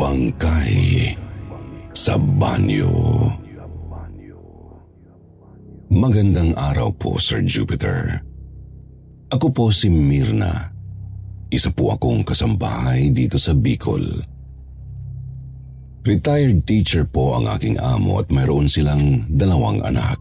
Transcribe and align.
Bangkay 0.00 1.12
sa 1.92 2.16
banyo. 2.16 2.88
Magandang 5.92 6.56
araw 6.56 6.88
po, 6.96 7.20
Sir 7.20 7.44
Jupiter. 7.44 8.24
Ako 9.28 9.52
po 9.52 9.68
si 9.68 9.92
Mirna. 9.92 10.72
Isa 11.52 11.68
po 11.68 11.92
akong 11.92 12.24
kasambahay 12.24 13.12
dito 13.12 13.36
sa 13.36 13.52
Bicol. 13.52 14.24
Retired 16.00 16.64
teacher 16.64 17.04
po 17.04 17.36
ang 17.36 17.52
aking 17.52 17.76
amo 17.76 18.24
at 18.24 18.32
mayroon 18.32 18.72
silang 18.72 19.28
dalawang 19.28 19.84
anak. 19.84 20.16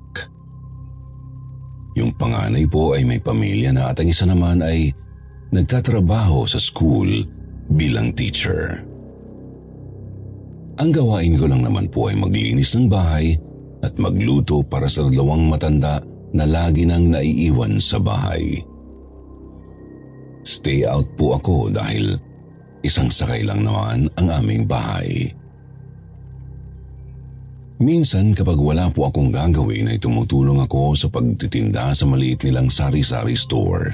Yung 1.95 2.11
panganay 2.19 2.67
po 2.67 2.99
ay 2.99 3.07
may 3.07 3.23
pamilya 3.23 3.71
na 3.71 3.95
at 3.95 4.03
ang 4.03 4.11
isa 4.11 4.27
naman 4.27 4.59
ay 4.59 4.91
nagtatrabaho 5.55 6.43
sa 6.43 6.59
school 6.59 7.23
bilang 7.71 8.11
teacher. 8.11 8.88
Ang 10.79 10.95
gawain 10.95 11.35
ko 11.35 11.45
lang 11.51 11.67
naman 11.67 11.91
po 11.91 12.07
ay 12.07 12.15
maglinis 12.15 12.71
ng 12.79 12.87
bahay 12.87 13.35
at 13.83 13.99
magluto 13.99 14.63
para 14.63 14.87
sa 14.87 15.03
dalawang 15.03 15.51
matanda 15.51 15.99
na 16.31 16.47
lagi 16.47 16.87
nang 16.87 17.11
naiiwan 17.11 17.83
sa 17.83 17.99
bahay. 17.99 18.63
Stay 20.47 20.87
out 20.87 21.07
po 21.19 21.35
ako 21.35 21.67
dahil 21.67 22.15
isang 22.79 23.11
sakay 23.11 23.43
lang 23.43 23.67
naman 23.67 24.07
ang 24.15 24.27
aming 24.31 24.63
bahay. 24.63 25.35
Minsan 27.79 28.31
kapag 28.31 28.59
wala 28.59 28.87
po 28.91 29.11
akong 29.11 29.35
gagawin 29.35 29.91
ay 29.91 29.99
tumutulong 29.99 30.63
ako 30.63 30.95
sa 30.95 31.11
pagtitinda 31.11 31.91
sa 31.91 32.07
maliit 32.07 32.43
nilang 32.47 32.71
sari-sari 32.71 33.35
store. 33.35 33.91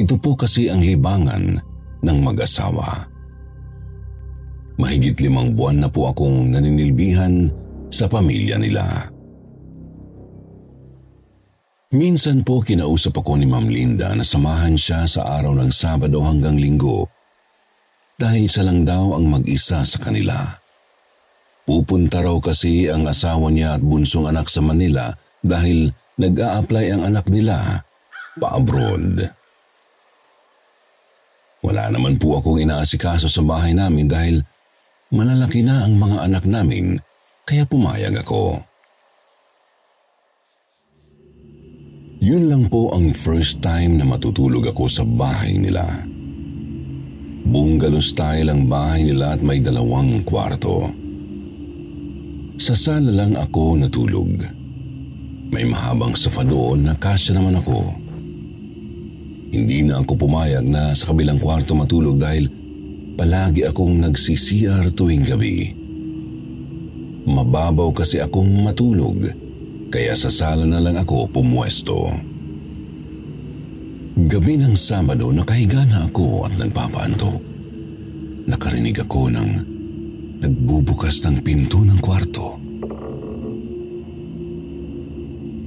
Ito 0.00 0.16
po 0.16 0.32
kasi 0.32 0.72
ang 0.72 0.80
libangan 0.80 1.60
ng 2.00 2.18
mag-asawa. 2.24 3.11
Mahigit 4.80 5.18
limang 5.20 5.52
buwan 5.52 5.84
na 5.84 5.88
po 5.92 6.08
akong 6.08 6.52
naninilbihan 6.52 7.52
sa 7.92 8.08
pamilya 8.08 8.56
nila. 8.56 9.12
Minsan 11.92 12.40
po 12.40 12.64
kinausap 12.64 13.20
ako 13.20 13.36
ni 13.36 13.44
Ma'am 13.44 13.68
Linda 13.68 14.16
na 14.16 14.24
samahan 14.24 14.80
siya 14.80 15.04
sa 15.04 15.28
araw 15.28 15.52
ng 15.60 15.68
Sabado 15.68 16.24
hanggang 16.24 16.56
Linggo 16.56 17.04
dahil 18.16 18.48
siya 18.48 18.64
lang 18.64 18.88
daw 18.88 19.12
ang 19.12 19.28
mag-isa 19.28 19.84
sa 19.84 19.98
kanila. 20.00 20.56
Pupunta 21.68 22.24
raw 22.24 22.40
kasi 22.40 22.88
ang 22.88 23.04
asawa 23.04 23.52
niya 23.52 23.76
at 23.76 23.82
bunsong 23.84 24.24
anak 24.24 24.48
sa 24.48 24.64
Manila 24.64 25.12
dahil 25.44 25.92
nag-a-apply 26.16 26.84
ang 26.96 27.02
anak 27.12 27.28
nila 27.28 27.84
pa-abroad. 28.40 29.28
Wala 31.62 31.92
naman 31.92 32.16
po 32.16 32.40
akong 32.40 32.58
inaasikaso 32.58 33.28
sa 33.30 33.42
bahay 33.44 33.76
namin 33.76 34.08
dahil 34.08 34.42
malalaki 35.12 35.60
na 35.60 35.84
ang 35.84 36.00
mga 36.00 36.18
anak 36.24 36.44
namin 36.48 36.96
kaya 37.44 37.68
pumayag 37.68 38.16
ako. 38.24 38.64
Yun 42.22 42.48
lang 42.48 42.64
po 42.70 42.94
ang 42.94 43.10
first 43.12 43.60
time 43.60 43.98
na 43.98 44.06
matutulog 44.06 44.62
ako 44.70 44.86
sa 44.86 45.02
bahay 45.02 45.58
nila. 45.58 46.06
Bungalow 47.42 47.98
style 47.98 48.48
ang 48.48 48.70
bahay 48.70 49.04
nila 49.04 49.34
at 49.34 49.42
may 49.42 49.58
dalawang 49.58 50.22
kwarto. 50.22 50.88
Sa 52.62 52.78
sala 52.78 53.10
lang 53.10 53.34
ako 53.34 53.74
natulog. 53.74 54.38
May 55.52 55.66
mahabang 55.66 56.14
sofa 56.14 56.46
doon 56.46 56.88
na 56.88 56.94
kasya 56.94 57.36
naman 57.36 57.58
ako. 57.58 57.90
Hindi 59.52 59.84
na 59.84 60.00
ako 60.00 60.16
pumayag 60.16 60.64
na 60.64 60.94
sa 60.94 61.10
kabilang 61.10 61.42
kwarto 61.42 61.74
matulog 61.74 62.22
dahil 62.22 62.61
palagi 63.16 63.68
akong 63.68 64.00
nagsisiyar 64.00 64.92
tuwing 64.96 65.24
gabi. 65.26 65.72
Mababaw 67.28 67.94
kasi 67.94 68.18
akong 68.18 68.66
matulog 68.66 69.30
kaya 69.92 70.16
sa 70.16 70.32
sala 70.32 70.64
na 70.64 70.80
lang 70.80 70.96
ako 70.96 71.28
pumwesto. 71.28 72.08
Gabi 74.12 74.60
ng 74.60 74.76
Sabado 74.76 75.28
nakahiga 75.32 75.84
na 75.84 76.08
ako 76.08 76.48
at 76.48 76.56
nagpapaantok. 76.56 77.40
Nakarinig 78.48 78.96
ako 79.04 79.20
ng 79.32 79.50
nagbubukas 80.42 81.22
ng 81.28 81.44
pinto 81.44 81.80
ng 81.84 82.00
kwarto. 82.02 82.58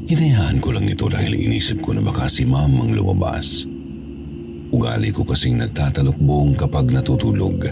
Hinayaan 0.05 0.61
ko 0.61 0.69
lang 0.69 0.85
ito 0.85 1.09
dahil 1.09 1.34
inisip 1.34 1.81
ko 1.81 1.97
na 1.97 2.01
baka 2.05 2.29
si 2.29 2.45
ma'am 2.45 2.85
ang 2.85 2.94
lumabas. 2.94 3.66
Ugali 4.75 5.07
ko 5.15 5.23
kasing 5.23 5.63
nagtatalokbong 5.63 6.59
kapag 6.59 6.91
natutulog. 6.91 7.63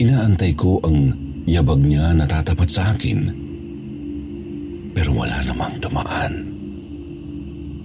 Inaantay 0.00 0.56
ko 0.56 0.80
ang 0.80 1.12
yabag 1.44 1.84
niya 1.84 2.16
na 2.16 2.24
tatapat 2.24 2.72
sa 2.72 2.96
akin. 2.96 3.28
Pero 4.96 5.12
wala 5.12 5.44
namang 5.44 5.76
dumaan. 5.76 6.34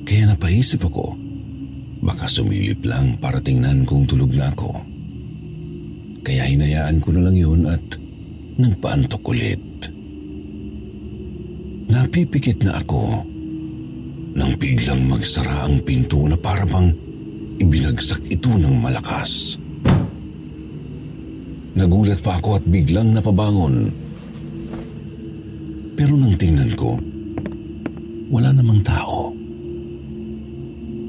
Kaya 0.07 0.31
napaisip 0.31 0.79
ako, 0.87 1.11
baka 1.99 2.23
sumilip 2.23 2.87
lang 2.87 3.19
para 3.19 3.43
tingnan 3.43 3.83
kung 3.83 4.07
tulog 4.07 4.31
na 4.31 4.47
ako. 4.47 4.71
Kaya 6.23 6.47
hinayaan 6.47 7.03
ko 7.03 7.11
na 7.11 7.27
lang 7.27 7.35
yun 7.35 7.67
at 7.67 7.83
nagpaantok 8.55 9.27
ulit. 9.27 9.91
Napipikit 11.91 12.63
na 12.63 12.79
ako 12.79 13.30
nang 14.35 14.55
biglang 14.55 15.07
magsara 15.11 15.67
ang 15.67 15.83
pinto 15.83 16.23
na 16.27 16.39
para 16.39 16.63
bang 16.63 16.91
ibinagsak 17.59 18.23
ito 18.31 18.49
ng 18.55 18.75
malakas. 18.79 19.59
Nagulat 21.71 22.19
pa 22.19 22.39
ako 22.39 22.59
at 22.59 22.65
biglang 22.67 23.15
napabangon. 23.15 23.91
Pero 25.95 26.13
nang 26.17 26.35
tingnan 26.35 26.71
ko, 26.75 26.99
wala 28.31 28.51
namang 28.51 28.81
tao. 28.83 29.31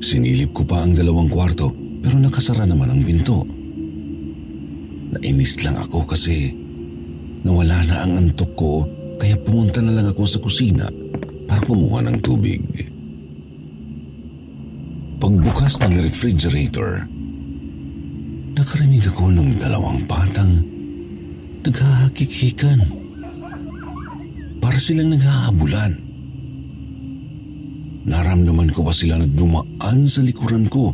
Sinilip 0.03 0.51
ko 0.55 0.63
pa 0.67 0.83
ang 0.83 0.95
dalawang 0.95 1.31
kwarto 1.31 1.71
pero 2.03 2.19
nakasara 2.19 2.67
naman 2.67 2.91
ang 2.91 3.03
pinto. 3.07 3.47
Nainis 5.15 5.63
lang 5.63 5.79
ako 5.79 6.03
kasi 6.05 6.51
nawala 7.47 7.87
na 7.87 7.97
ang 8.03 8.19
antok 8.19 8.53
ko 8.59 8.83
kaya 9.23 9.39
pumunta 9.39 9.79
na 9.79 9.95
lang 9.95 10.11
ako 10.11 10.23
sa 10.27 10.43
kusina 10.43 10.87
para 11.47 11.63
kumuha 11.63 12.03
ng 12.03 12.19
tubig. 12.19 12.63
Pagbukas 15.23 15.79
ng 15.79 16.03
refrigerator, 16.03 17.07
nakarinig 18.59 19.07
ako 19.07 19.31
ng 19.31 19.55
dalawang 19.63 20.03
batang 20.11 20.67
naghahakikikan. 21.63 22.83
Para 24.59 24.83
silang 24.83 25.15
naghahabulan. 25.15 25.95
Naramdaman 28.03 28.75
ko 28.75 28.83
pa 28.83 28.91
sila 28.91 29.23
na 29.23 29.31
dumaan 29.31 30.11
sa 30.11 30.27
likuran 30.27 30.67
ko 30.67 30.91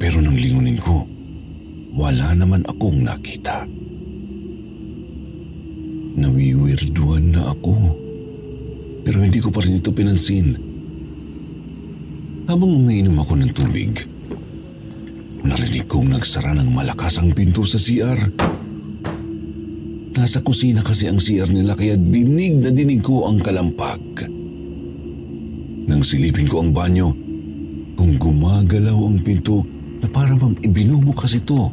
pero 0.00 0.24
nang 0.24 0.40
lingunin 0.40 0.80
ko, 0.80 1.04
wala 1.92 2.32
naman 2.32 2.64
akong 2.64 3.04
nakita. 3.04 3.68
Nawiwirduan 6.16 7.36
na 7.36 7.52
ako. 7.52 8.00
Pero 9.04 9.20
hindi 9.20 9.44
ko 9.44 9.52
pa 9.52 9.60
rin 9.60 9.76
ito 9.76 9.92
pinansin. 9.92 10.71
Habang 12.52 12.84
umiinom 12.84 13.16
ako 13.16 13.40
ng 13.40 13.52
tubig, 13.56 14.04
narinig 15.40 15.88
kong 15.88 16.12
nagsara 16.12 16.52
ng 16.52 16.68
malakas 16.68 17.16
ang 17.16 17.32
pinto 17.32 17.64
sa 17.64 17.80
CR. 17.80 18.28
Nasa 20.12 20.44
kusina 20.44 20.84
kasi 20.84 21.08
ang 21.08 21.16
CR 21.16 21.48
nila 21.48 21.72
kaya 21.72 21.96
dinig 21.96 22.60
na 22.60 22.68
dinig 22.68 23.00
ko 23.00 23.24
ang 23.24 23.40
kalampag. 23.40 24.28
Nang 25.88 26.04
silipin 26.04 26.44
ko 26.44 26.60
ang 26.60 26.76
banyo, 26.76 27.08
kung 27.96 28.20
gumagalaw 28.20 29.00
ang 29.00 29.24
pinto 29.24 29.64
na 30.04 30.12
para 30.12 30.36
bang 30.36 30.52
ibinubukas 30.60 31.32
ito. 31.32 31.72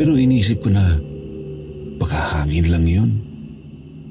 Pero 0.00 0.16
inisip 0.16 0.64
ko 0.64 0.72
na 0.72 0.96
baka 2.00 2.40
hangin 2.40 2.72
lang 2.72 2.88
yun. 2.88 3.10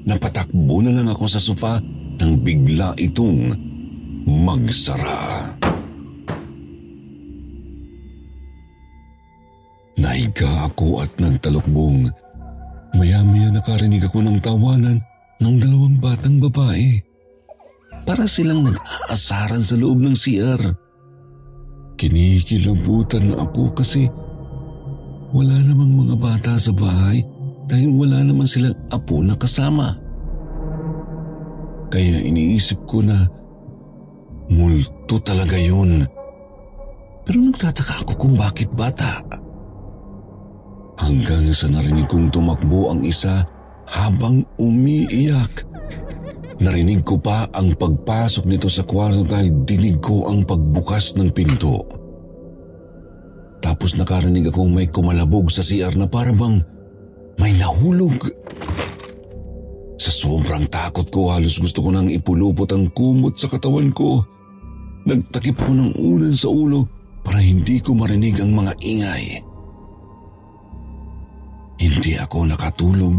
Napatakbo 0.06 0.86
na 0.86 0.94
lang 0.94 1.10
ako 1.10 1.26
sa 1.26 1.42
sofa 1.42 1.82
nang 2.14 2.38
bigla 2.38 2.94
itong 2.94 3.65
magsara. 4.26 5.54
Nahiga 9.96 10.68
ako 10.68 11.00
at 11.00 11.10
nagtalokbong. 11.16 12.10
Maya-maya 12.98 13.48
nakarinig 13.54 14.04
ako 14.04 14.26
ng 14.26 14.38
tawanan 14.42 14.98
ng 15.40 15.56
dalawang 15.62 15.96
batang 16.02 16.42
babae. 16.42 17.00
Para 18.06 18.28
silang 18.28 18.66
nag-aasaran 18.66 19.62
sa 19.62 19.74
loob 19.78 19.98
ng 20.02 20.14
CR. 20.14 20.62
Kinikilabutan 21.96 23.32
na 23.32 23.40
ako 23.40 23.72
kasi 23.72 24.04
wala 25.32 25.58
namang 25.64 26.06
mga 26.06 26.14
bata 26.20 26.52
sa 26.60 26.70
bahay 26.70 27.24
dahil 27.66 27.90
wala 27.90 28.22
naman 28.22 28.46
silang 28.46 28.76
apo 28.92 29.24
na 29.24 29.34
kasama. 29.34 29.96
Kaya 31.90 32.20
iniisip 32.20 32.84
ko 32.84 33.00
na 33.02 33.26
multo 34.50 35.18
talaga 35.22 35.58
yun. 35.58 36.06
Pero 37.26 37.38
nagtataka 37.42 38.06
ako 38.06 38.12
kung 38.14 38.34
bakit 38.38 38.70
bata. 38.70 39.18
Hanggang 40.96 41.50
sa 41.52 41.66
narinig 41.68 42.06
kong 42.06 42.30
tumakbo 42.30 42.94
ang 42.94 43.02
isa 43.02 43.42
habang 43.90 44.46
umiiyak. 44.56 45.66
Narinig 46.56 47.04
ko 47.04 47.20
pa 47.20 47.44
ang 47.52 47.76
pagpasok 47.76 48.48
nito 48.48 48.70
sa 48.72 48.86
kwarto 48.86 49.26
dahil 49.26 49.66
dinig 49.68 50.00
ko 50.00 50.30
ang 50.30 50.46
pagbukas 50.46 51.18
ng 51.18 51.28
pinto. 51.34 51.84
Tapos 53.60 53.98
nakarinig 53.98 54.48
akong 54.48 54.72
may 54.72 54.88
kumalabog 54.88 55.50
sa 55.52 55.60
CR 55.60 55.92
na 55.98 56.06
parang 56.08 56.62
may 57.36 57.52
nahulog. 57.58 58.22
Sa 60.00 60.12
sobrang 60.14 60.70
takot 60.70 61.10
ko, 61.10 61.34
halos 61.34 61.58
gusto 61.58 61.82
ko 61.82 61.90
nang 61.90 62.06
ipulupot 62.08 62.70
ang 62.70 62.88
kumot 62.94 63.34
sa 63.36 63.50
katawan 63.50 63.90
ko. 63.90 64.22
Nagtakip 65.06 65.54
ko 65.54 65.70
ng 65.70 65.94
ulan 65.94 66.34
sa 66.34 66.50
ulo 66.50 66.82
para 67.22 67.38
hindi 67.38 67.78
ko 67.78 67.94
marinig 67.94 68.42
ang 68.42 68.58
mga 68.58 68.72
ingay. 68.82 69.24
Hindi 71.78 72.12
ako 72.18 72.50
nakatulog 72.50 73.18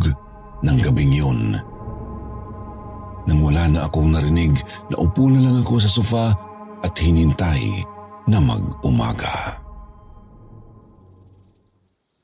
ng 0.67 0.77
gabing 0.83 1.13
yun. 1.15 1.55
Nang 3.27 3.39
wala 3.43 3.67
na 3.67 3.79
akong 3.87 4.11
narinig, 4.11 4.55
naupo 4.91 5.27
na 5.31 5.39
lang 5.43 5.63
ako 5.63 5.75
sa 5.79 5.91
sofa 5.91 6.25
at 6.83 6.93
hinintay 6.95 7.83
na 8.27 8.39
mag-umaga. 8.39 9.63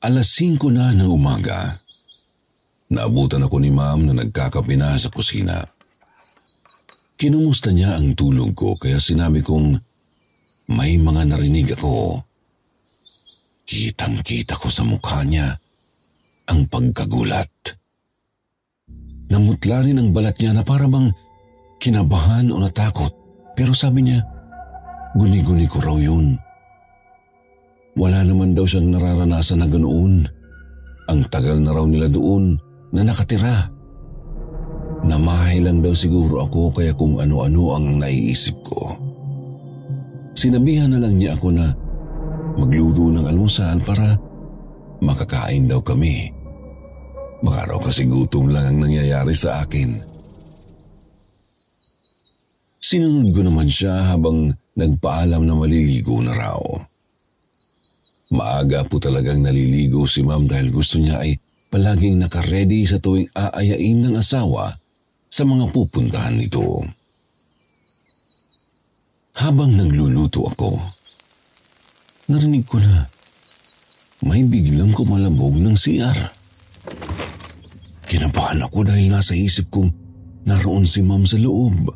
Alas 0.04 0.28
5 0.36 0.60
na 0.72 0.92
ng 0.92 1.08
umaga. 1.08 1.80
Naabutan 2.92 3.44
ako 3.48 3.56
ni 3.60 3.72
ma'am 3.72 4.04
na 4.04 4.12
nagkakape 4.12 4.76
na 4.76 4.92
sa 5.00 5.08
kusina. 5.08 5.73
Kinumusta 7.14 7.70
niya 7.70 7.94
ang 7.94 8.18
tulog 8.18 8.52
ko 8.58 8.74
kaya 8.74 8.98
sinabi 8.98 9.40
kong 9.40 9.78
may 10.74 10.98
mga 10.98 11.22
narinig 11.30 11.74
ako. 11.78 12.20
Kitang-kita 13.64 14.58
ko 14.58 14.68
sa 14.68 14.84
mukha 14.84 15.24
niya 15.24 15.54
ang 16.50 16.68
pagkagulat. 16.68 17.50
Namutla 19.32 19.80
rin 19.80 19.98
ang 19.98 20.12
balat 20.12 20.36
niya 20.36 20.52
na 20.52 20.62
parang 20.66 21.08
kinabahan 21.80 22.52
o 22.52 22.60
natakot 22.60 23.24
pero 23.54 23.70
sabi 23.70 24.02
niya, 24.02 24.20
guni-guni 25.14 25.70
ko 25.70 25.78
raw 25.78 25.96
yun. 25.96 26.34
Wala 27.94 28.26
naman 28.26 28.58
daw 28.58 28.66
siyang 28.66 28.90
nararanasan 28.90 29.62
na 29.62 29.70
ganoon. 29.70 30.26
Ang 31.06 31.20
tagal 31.30 31.62
na 31.62 31.70
raw 31.70 31.86
nila 31.86 32.10
doon 32.10 32.58
na 32.90 33.06
nakatira. 33.06 33.70
Namahay 35.04 35.60
lang 35.60 35.84
daw 35.84 35.92
siguro 35.92 36.48
ako 36.48 36.80
kaya 36.80 36.96
kung 36.96 37.20
ano-ano 37.20 37.76
ang 37.76 38.00
naiisip 38.00 38.56
ko. 38.64 38.96
Sinabihan 40.32 40.88
na 40.88 40.98
lang 40.98 41.20
niya 41.20 41.36
ako 41.36 41.52
na 41.52 41.68
magluto 42.56 43.12
ng 43.12 43.28
almusal 43.28 43.84
para 43.84 44.16
makakain 45.04 45.68
daw 45.68 45.84
kami. 45.84 46.32
Baka 47.44 47.68
raw 47.68 47.78
kasi 47.84 48.08
gutom 48.08 48.48
lang 48.48 48.72
ang 48.72 48.78
nangyayari 48.88 49.36
sa 49.36 49.60
akin. 49.60 50.00
Sinunod 52.80 53.28
ko 53.36 53.40
naman 53.44 53.68
siya 53.68 54.16
habang 54.16 54.56
nagpaalam 54.76 55.44
na 55.44 55.54
maliligo 55.56 56.24
na 56.24 56.32
raw. 56.32 56.60
Maaga 58.32 58.88
po 58.88 58.96
talagang 58.96 59.44
naliligo 59.44 60.08
si 60.08 60.24
ma'am 60.24 60.48
dahil 60.48 60.72
gusto 60.72 60.96
niya 60.96 61.20
ay 61.20 61.36
palaging 61.68 62.24
nakaredy 62.24 62.88
sa 62.88 62.96
tuwing 62.96 63.28
aayain 63.36 64.00
ng 64.00 64.16
asawa 64.16 64.83
sa 65.34 65.42
mga 65.42 65.66
pupuntahan 65.74 66.38
nito. 66.38 66.62
Habang 69.34 69.74
nagluluto 69.74 70.46
ako, 70.46 70.78
narinig 72.30 72.62
ko 72.62 72.78
na 72.78 73.02
may 74.22 74.46
biglang 74.46 74.94
kumalabog 74.94 75.58
ng 75.58 75.74
CR. 75.74 76.18
Kinabahan 78.06 78.62
ako 78.62 78.86
dahil 78.86 79.10
nasa 79.10 79.34
isip 79.34 79.74
kong 79.74 79.90
naroon 80.46 80.86
si 80.86 81.02
ma'am 81.02 81.26
sa 81.26 81.34
loob. 81.34 81.90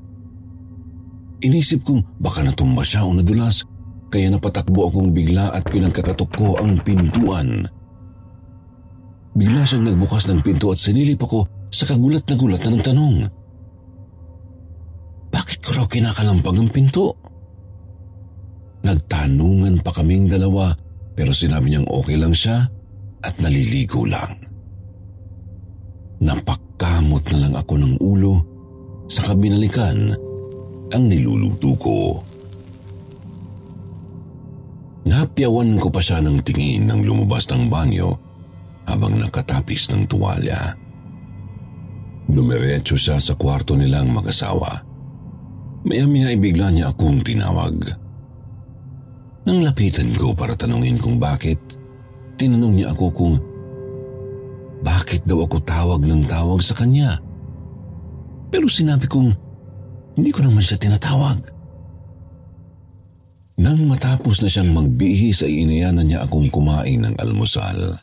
Inisip 1.38 1.87
kong 1.87 2.19
baka 2.19 2.43
natumba 2.43 2.82
siya 2.82 3.06
o 3.06 3.14
nadulas 3.14 3.62
kaya 4.11 4.35
napatakbo 4.35 4.90
akong 4.90 5.14
bigla 5.14 5.55
at 5.55 5.62
pinagkakatok 5.70 6.31
ko 6.35 6.58
ang 6.58 6.75
pintuan. 6.82 7.70
Bigla 9.38 9.62
siyang 9.62 9.94
nagbukas 9.94 10.26
ng 10.26 10.43
pinto 10.43 10.75
at 10.75 10.82
sinilip 10.82 11.23
ako 11.23 11.57
sa 11.68 11.84
kagulat 11.84 12.24
na 12.28 12.34
gulat 12.36 12.60
na 12.64 12.70
ng 12.72 12.84
tanong. 12.84 13.16
Bakit 15.28 15.58
ko 15.60 15.70
raw 15.76 15.86
kinakalampag 15.86 16.56
ang 16.56 16.70
pinto? 16.72 17.12
Nagtanungan 18.84 19.84
pa 19.84 19.90
kaming 19.92 20.30
dalawa 20.30 20.72
pero 21.18 21.34
sinabi 21.34 21.74
niyang 21.74 21.88
okay 21.90 22.14
lang 22.14 22.32
siya 22.32 22.62
at 23.26 23.34
naliligo 23.42 24.06
lang. 24.06 24.38
Napakkamot 26.22 27.26
na 27.34 27.38
lang 27.42 27.54
ako 27.58 27.74
ng 27.74 27.94
ulo 27.98 28.34
sa 29.10 29.34
kabinalikan 29.34 30.14
ang 30.94 31.04
niluluto 31.10 31.74
ko. 31.74 31.98
Napyawan 35.10 35.80
ko 35.82 35.88
pa 35.90 35.98
siya 35.98 36.22
ng 36.22 36.38
tingin 36.46 36.86
nang 36.86 37.02
lumabas 37.02 37.50
ng 37.50 37.66
banyo 37.66 38.14
habang 38.86 39.18
nakatapis 39.18 39.90
ng 39.90 40.06
tuwalya. 40.06 40.77
Lumiretso 42.28 42.94
siya 42.94 43.16
sa 43.16 43.32
kwarto 43.34 43.72
nilang 43.72 44.12
mag-asawa. 44.12 44.84
Maya-maya 45.88 46.34
ay 46.34 46.38
bigla 46.38 46.69
niya 46.69 46.92
akong 46.92 47.25
tinawag. 47.25 47.80
Nang 49.49 49.64
lapitan 49.64 50.12
ko 50.12 50.37
para 50.37 50.52
tanungin 50.52 51.00
kung 51.00 51.16
bakit, 51.16 51.56
tinanong 52.37 52.75
niya 52.76 52.92
ako 52.92 53.06
kung 53.16 53.35
bakit 54.85 55.25
daw 55.25 55.42
ako 55.42 55.56
tawag 55.64 56.04
ng 56.04 56.28
tawag 56.28 56.61
sa 56.61 56.76
kanya. 56.76 57.16
Pero 58.52 58.68
sinabi 58.68 59.08
kong 59.08 59.30
hindi 60.20 60.30
ko 60.35 60.44
naman 60.44 60.61
siya 60.61 60.76
tinatawag. 60.76 61.40
Nang 63.58 63.90
matapos 63.90 64.38
na 64.38 64.47
siyang 64.47 64.70
magbihis 64.70 65.42
ay 65.42 65.66
inayanan 65.66 66.06
niya 66.06 66.23
akong 66.23 66.47
kumain 66.47 67.02
ng 67.02 67.14
almusal. 67.18 67.99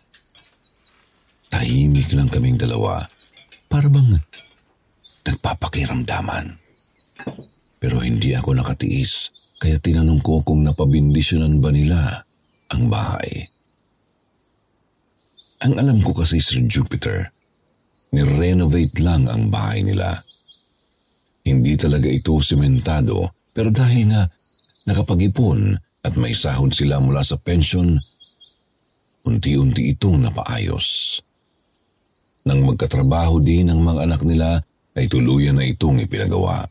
Tahimik 1.48 2.12
lang 2.12 2.28
kaming 2.28 2.60
dalawa, 2.60 3.08
para 3.76 3.92
bang 3.92 4.16
nagpapakiramdaman. 5.28 6.56
Pero 7.76 8.00
hindi 8.00 8.32
ako 8.32 8.56
nakatiis 8.56 9.36
kaya 9.60 9.84
tinanong 9.84 10.24
ko 10.24 10.40
kung 10.48 10.64
napabindisyonan 10.64 11.60
ba 11.60 11.76
nila 11.76 12.24
ang 12.72 12.88
bahay. 12.88 13.52
Ang 15.60 15.76
alam 15.76 16.00
ko 16.00 16.16
kasi 16.16 16.40
Sir 16.40 16.64
Jupiter, 16.64 17.28
ni-renovate 18.16 18.96
lang 19.04 19.28
ang 19.28 19.52
bahay 19.52 19.84
nila. 19.84 20.24
Hindi 21.44 21.76
talaga 21.76 22.08
ito 22.08 22.32
sementado 22.40 23.36
pero 23.52 23.76
dahil 23.76 24.08
nga 24.08 24.24
nakapag-ipon 24.88 25.76
at 26.08 26.16
may 26.16 26.32
sahod 26.32 26.72
sila 26.72 27.04
mula 27.04 27.28
sa 27.28 27.36
pension, 27.36 28.00
unti-unti 29.28 29.92
itong 29.92 30.24
napaayos. 30.24 31.20
Nang 32.46 32.62
magkatrabaho 32.62 33.42
din 33.42 33.74
ang 33.74 33.82
mga 33.82 34.06
anak 34.06 34.22
nila 34.22 34.62
ay 34.94 35.10
tuluyan 35.10 35.58
na 35.58 35.66
itong 35.66 35.98
ipinagawa. 35.98 36.62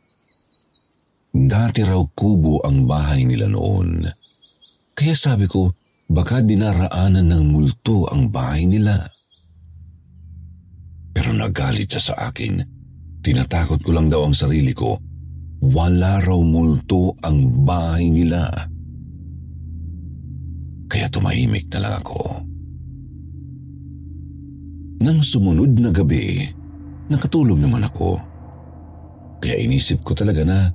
Dati 1.34 1.82
raw 1.82 1.98
kubo 2.14 2.62
ang 2.62 2.86
bahay 2.86 3.26
nila 3.26 3.50
noon. 3.50 4.06
Kaya 4.94 5.18
sabi 5.18 5.50
ko, 5.50 5.74
baka 6.06 6.46
dinaraanan 6.46 7.26
ng 7.26 7.44
multo 7.50 8.06
ang 8.06 8.30
bahay 8.30 8.70
nila. 8.70 9.02
Pero 11.10 11.34
nagalit 11.34 11.90
siya 11.90 12.14
sa 12.14 12.30
akin. 12.30 12.62
Tinatakot 13.18 13.82
ko 13.82 13.90
lang 13.90 14.06
daw 14.06 14.30
ang 14.30 14.34
sarili 14.36 14.70
ko. 14.70 14.94
Wala 15.58 16.22
raw 16.22 16.38
multo 16.38 17.18
ang 17.18 17.66
bahay 17.66 18.14
nila. 18.14 18.46
Kaya 20.86 21.10
tumahimik 21.10 21.66
na 21.74 21.78
lang 21.82 21.94
ako. 21.98 22.33
Nang 25.02 25.20
sumunod 25.20 25.74
na 25.80 25.90
gabi, 25.90 26.46
nakatulog 27.10 27.58
naman 27.58 27.82
ako. 27.82 28.20
Kaya 29.42 29.58
inisip 29.60 30.00
ko 30.06 30.14
talaga 30.14 30.46
na 30.46 30.70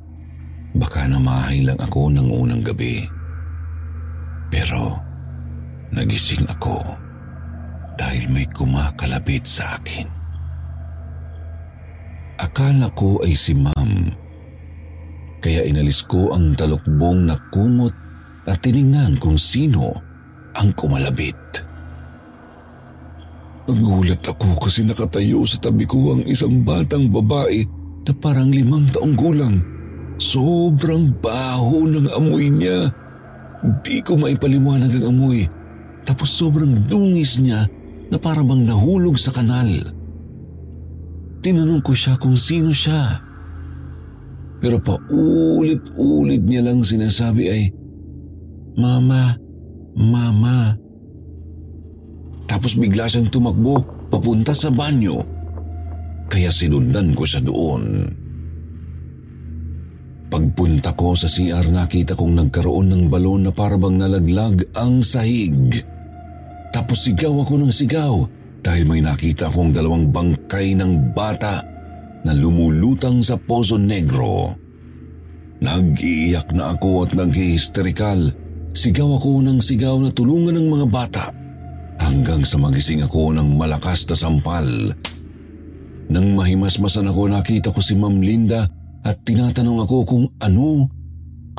baka 0.76 1.08
namahay 1.10 1.64
lang 1.66 1.80
ako 1.80 2.12
ng 2.14 2.28
unang 2.30 2.62
gabi. 2.62 3.08
Pero 4.50 4.98
nagising 5.90 6.46
ako 6.50 6.82
dahil 7.98 8.30
may 8.30 8.46
kumakalabit 8.50 9.46
sa 9.46 9.78
akin. 9.80 10.08
Akala 12.40 12.88
ko 12.96 13.20
ay 13.26 13.36
si 13.36 13.52
ma'am. 13.52 14.14
Kaya 15.40 15.64
inalis 15.68 16.04
ko 16.08 16.36
ang 16.36 16.56
talukbong 16.56 17.28
na 17.28 17.36
kumot 17.52 17.92
at 18.48 18.60
tiningnan 18.64 19.20
kung 19.20 19.36
sino 19.36 19.92
ang 20.56 20.72
kumalabit. 20.76 21.36
Nagulat 23.70 24.26
ako 24.26 24.58
kasi 24.58 24.82
nakatayo 24.82 25.46
sa 25.46 25.62
tabi 25.62 25.86
ko 25.86 26.18
ang 26.18 26.26
isang 26.26 26.66
batang 26.66 27.06
babae 27.06 27.62
na 28.02 28.14
parang 28.18 28.50
limang 28.50 28.90
taong 28.90 29.14
gulang. 29.14 29.62
Sobrang 30.18 31.14
baho 31.22 31.86
ng 31.86 32.10
amoy 32.10 32.50
niya. 32.50 32.90
Di 33.86 34.02
ko 34.02 34.18
maipaliwanag 34.18 34.90
ang 34.98 35.14
amoy. 35.14 35.46
Tapos 36.02 36.34
sobrang 36.34 36.90
dungis 36.90 37.38
niya 37.38 37.70
na 38.10 38.18
parang 38.18 38.50
nahulog 38.58 39.22
sa 39.22 39.30
kanal. 39.30 39.70
Tinanong 41.46 41.86
ko 41.86 41.94
siya 41.94 42.18
kung 42.18 42.34
sino 42.34 42.74
siya. 42.74 43.22
Pero 44.58 44.82
paulit-ulit 44.82 46.42
niya 46.42 46.66
lang 46.66 46.82
sinasabi 46.82 47.44
ay, 47.48 47.64
Mama, 48.74 49.38
Mama. 49.94 50.89
Tapos 52.50 52.74
bigla 52.74 53.06
siyang 53.06 53.30
tumakbo 53.30 54.10
papunta 54.10 54.58
sa 54.58 54.74
banyo. 54.74 55.22
Kaya 56.26 56.50
sinundan 56.50 57.14
ko 57.14 57.22
siya 57.22 57.46
doon. 57.46 58.10
Pagpunta 60.30 60.94
ko 60.98 61.14
sa 61.14 61.30
CR 61.30 61.70
nakita 61.70 62.18
kong 62.18 62.34
nagkaroon 62.38 62.90
ng 62.90 63.04
balon 63.10 63.50
na 63.50 63.52
parabang 63.54 63.98
nalaglag 63.98 64.66
ang 64.74 65.06
sahig. 65.06 65.78
Tapos 66.74 67.06
sigaw 67.06 67.34
ako 67.46 67.62
ng 67.62 67.74
sigaw 67.74 68.14
dahil 68.62 68.86
may 68.86 69.02
nakita 69.02 69.50
akong 69.50 69.74
dalawang 69.74 70.10
bangkay 70.10 70.74
ng 70.78 71.14
bata 71.14 71.66
na 72.26 72.34
lumulutang 72.34 73.26
sa 73.26 73.38
Pozo 73.42 73.78
Negro. 73.78 74.54
Nag-iiyak 75.66 76.54
na 76.54 76.78
ako 76.78 77.10
at 77.10 77.12
nag-hysterikal. 77.18 78.22
Sigaw 78.74 79.18
ako 79.18 79.42
ng 79.50 79.58
sigaw 79.58 79.98
na 79.98 80.14
tulungan 80.14 80.54
ng 80.62 80.68
mga 80.70 80.88
bata 80.88 81.26
hanggang 82.00 82.42
sa 82.48 82.58
magising 82.58 83.04
ako 83.04 83.36
ng 83.36 83.60
malakas 83.60 84.08
na 84.08 84.16
sampal. 84.16 84.66
Nang 86.10 86.28
mahimasmasan 86.34 87.12
ako 87.12 87.30
nakita 87.30 87.70
ko 87.70 87.80
si 87.84 87.94
Ma'am 87.94 88.18
Linda 88.18 88.66
at 89.06 89.22
tinatanong 89.22 89.86
ako 89.86 89.98
kung 90.08 90.26
ano 90.42 90.90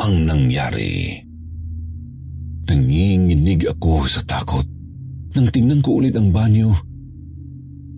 ang 0.01 0.15
nangyari. 0.27 1.23
Nanginginig 2.67 3.67
ako 3.67 4.07
sa 4.07 4.23
takot. 4.27 4.67
Nang 5.35 5.49
tingnan 5.55 5.83
ko 5.83 6.03
ulit 6.03 6.15
ang 6.19 6.35
banyo, 6.35 6.75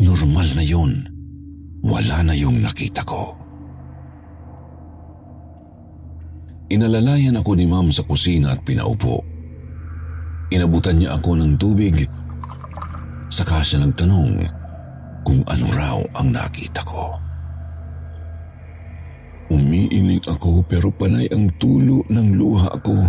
normal 0.00 0.48
na 0.52 0.64
yun. 0.64 0.92
Wala 1.82 2.20
na 2.24 2.34
yung 2.36 2.60
nakita 2.60 3.02
ko. 3.02 3.36
Inalalayan 6.72 7.36
ako 7.36 7.52
ni 7.52 7.68
ma'am 7.68 7.92
sa 7.92 8.00
kusina 8.00 8.56
at 8.56 8.64
pinaupo. 8.64 9.20
Inabutan 10.48 11.00
niya 11.00 11.20
ako 11.20 11.36
ng 11.36 11.52
tubig. 11.60 12.08
Saka 13.32 13.64
siya 13.64 13.80
nagtanong 13.80 14.44
kung 15.24 15.40
ano 15.48 15.66
raw 15.72 15.96
ang 16.20 16.36
nakita 16.36 16.84
ko. 16.84 17.16
Umiiling 19.48 20.20
ako 20.28 20.60
pero 20.68 20.92
panay 20.92 21.32
ang 21.32 21.48
tulo 21.56 22.04
ng 22.12 22.28
luha 22.36 22.68
ko. 22.84 23.08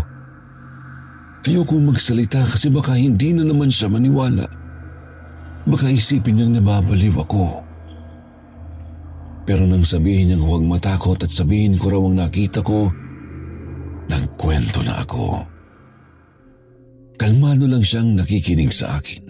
Ayoko 1.43 1.75
magsalita 1.75 2.39
kasi 2.47 2.71
baka 2.71 2.95
hindi 2.95 3.35
na 3.35 3.43
naman 3.43 3.67
siya 3.67 3.91
maniwala. 3.91 4.47
Baka 5.67 5.91
isipin 5.91 6.39
niyang 6.39 6.55
nababaliw 6.55 7.19
ako. 7.19 7.47
Pero 9.43 9.67
nang 9.67 9.83
sabihin 9.83 10.31
niyang 10.31 10.43
huwag 10.47 10.63
matakot 10.63 11.19
at 11.19 11.31
sabihin 11.31 11.75
ko 11.75 11.91
raw 11.91 11.99
ang 11.99 12.15
nakita 12.15 12.63
ko, 12.63 12.87
nagkwento 14.07 14.79
na 14.87 15.03
ako. 15.03 15.43
Kalmado 17.19 17.67
lang 17.67 17.83
siyang 17.83 18.15
nakikinig 18.15 18.71
sa 18.71 18.99
akin. 18.99 19.22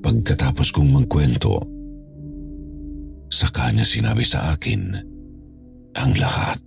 Pagkatapos 0.00 0.72
kong 0.72 0.90
magkwento, 0.96 1.60
sa 3.30 3.46
kanya 3.54 3.86
sinabi 3.86 4.26
sa 4.26 4.52
akin 4.52 4.96
ang 5.94 6.12
lahat. 6.18 6.58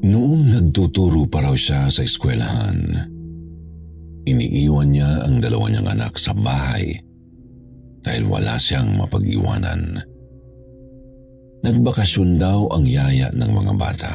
Noong 0.00 0.44
nagtuturo 0.50 1.24
pa 1.28 1.44
raw 1.44 1.56
siya 1.56 1.88
sa 1.88 2.04
eskwelahan, 2.04 2.78
iniiwan 4.28 4.92
niya 4.92 5.24
ang 5.24 5.40
dalawa 5.40 5.72
niyang 5.72 5.88
anak 5.88 6.16
sa 6.20 6.36
bahay 6.36 6.96
dahil 8.00 8.24
wala 8.28 8.56
siyang 8.56 8.96
mapag-iwanan. 8.96 10.00
Nagbakasyon 11.60 12.40
daw 12.40 12.72
ang 12.72 12.88
yaya 12.88 13.28
ng 13.36 13.50
mga 13.52 13.72
bata. 13.76 14.12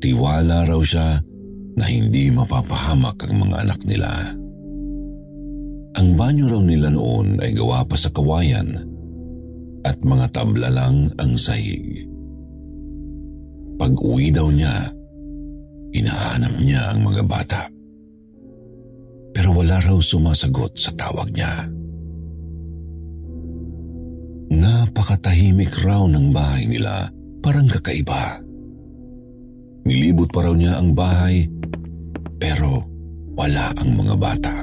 Tiwala 0.00 0.64
raw 0.64 0.80
siya 0.80 1.20
na 1.76 1.88
hindi 1.88 2.28
mapapahamak 2.28 3.28
ang 3.28 3.48
mga 3.48 3.56
anak 3.64 3.80
nila. 3.88 4.10
Ang 5.92 6.08
banyo 6.16 6.48
raw 6.48 6.62
nila 6.64 6.88
noon 6.88 7.40
ay 7.40 7.52
gawa 7.52 7.84
pa 7.84 7.96
sa 7.96 8.08
kawayan 8.08 8.80
at 9.84 9.96
mga 10.00 10.26
tabla 10.32 10.68
lang 10.72 11.10
ang 11.20 11.36
sahig. 11.36 12.08
Pag 13.76 13.92
uwi 13.98 14.30
daw 14.32 14.48
niya, 14.48 14.88
inahanap 15.92 16.54
niya 16.62 16.92
ang 16.94 17.00
mga 17.02 17.22
bata. 17.26 17.62
Pero 19.32 19.56
wala 19.56 19.80
raw 19.80 19.98
sumasagot 19.98 20.76
sa 20.76 20.92
tawag 20.92 21.32
niya. 21.32 21.66
Napakatahimik 24.52 25.72
raw 25.80 26.04
ng 26.04 26.28
bahay 26.28 26.68
nila, 26.68 27.08
parang 27.40 27.64
kakaiba. 27.64 28.51
Nilibot 29.82 30.30
pa 30.30 30.46
raw 30.46 30.54
niya 30.54 30.78
ang 30.78 30.94
bahay, 30.94 31.46
pero 32.38 32.86
wala 33.34 33.74
ang 33.74 33.90
mga 33.98 34.14
bata. 34.14 34.54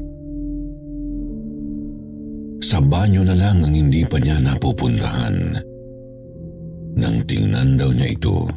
Sa 2.59 2.79
banyo 2.79 3.23
na 3.25 3.35
lang 3.35 3.63
ang 3.65 3.73
hindi 3.73 4.03
pa 4.05 4.19
niya 4.19 4.39
napupuntahan. 4.39 5.57
Nang 6.99 7.17
tingnan 7.23 7.79
daw 7.79 7.91
niya 7.91 8.13
ito, 8.13 8.47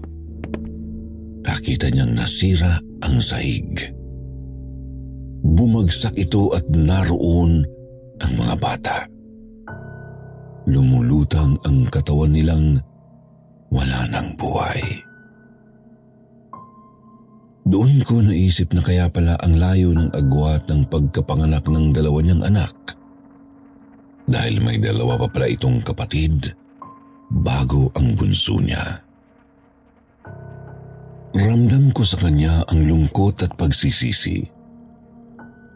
nakita 1.42 1.90
niyang 1.90 2.14
nasira 2.14 2.78
ang 3.02 3.18
sahig. 3.18 3.78
Bumagsak 5.42 6.14
ito 6.18 6.54
at 6.54 6.66
naroon 6.70 7.66
ang 8.22 8.32
mga 8.38 8.54
bata. 8.58 8.98
Lumulutang 10.70 11.58
ang 11.66 11.90
katawan 11.90 12.30
nilang 12.30 12.78
wala 13.74 14.06
ng 14.06 14.28
buhay. 14.38 14.82
Doon 17.62 18.02
ko 18.02 18.18
naisip 18.18 18.74
na 18.74 18.82
kaya 18.82 19.06
pala 19.06 19.38
ang 19.38 19.54
layo 19.54 19.94
ng 19.94 20.10
agwat 20.10 20.66
ng 20.66 20.90
pagkapanganak 20.90 21.62
ng 21.70 21.94
dalawa 21.94 22.18
niyang 22.18 22.42
anak. 22.42 22.74
Dahil 24.26 24.58
may 24.58 24.82
dalawa 24.82 25.14
pa 25.14 25.28
pala 25.30 25.46
itong 25.46 25.82
kapatid 25.86 26.58
bago 27.30 27.94
ang 27.94 28.18
bunso 28.18 28.58
niya. 28.58 29.02
Ramdam 31.32 31.94
ko 31.96 32.02
sa 32.04 32.20
kanya 32.20 32.66
ang 32.68 32.84
lungkot 32.84 33.40
at 33.46 33.56
pagsisisi. 33.56 34.44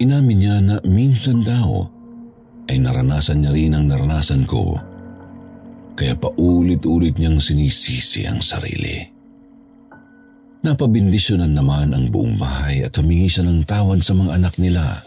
Inamin 0.02 0.36
niya 0.36 0.56
na 0.60 0.76
minsan 0.84 1.40
daw 1.40 1.86
ay 2.68 2.76
naranasan 2.82 3.40
niya 3.40 3.54
rin 3.56 3.72
ang 3.72 3.88
naranasan 3.88 4.44
ko. 4.44 4.76
Kaya 5.96 6.12
paulit-ulit 6.12 7.16
niyang 7.16 7.40
sinisisi 7.40 8.28
ang 8.28 8.44
sarili. 8.44 9.15
Napabindisyonan 10.64 11.52
naman 11.52 11.92
ang 11.92 12.08
buong 12.08 12.40
bahay 12.40 12.80
at 12.86 12.96
humingi 12.96 13.28
siya 13.28 13.44
ng 13.44 13.68
tawad 13.68 14.00
sa 14.00 14.16
mga 14.16 14.40
anak 14.40 14.54
nila. 14.56 15.04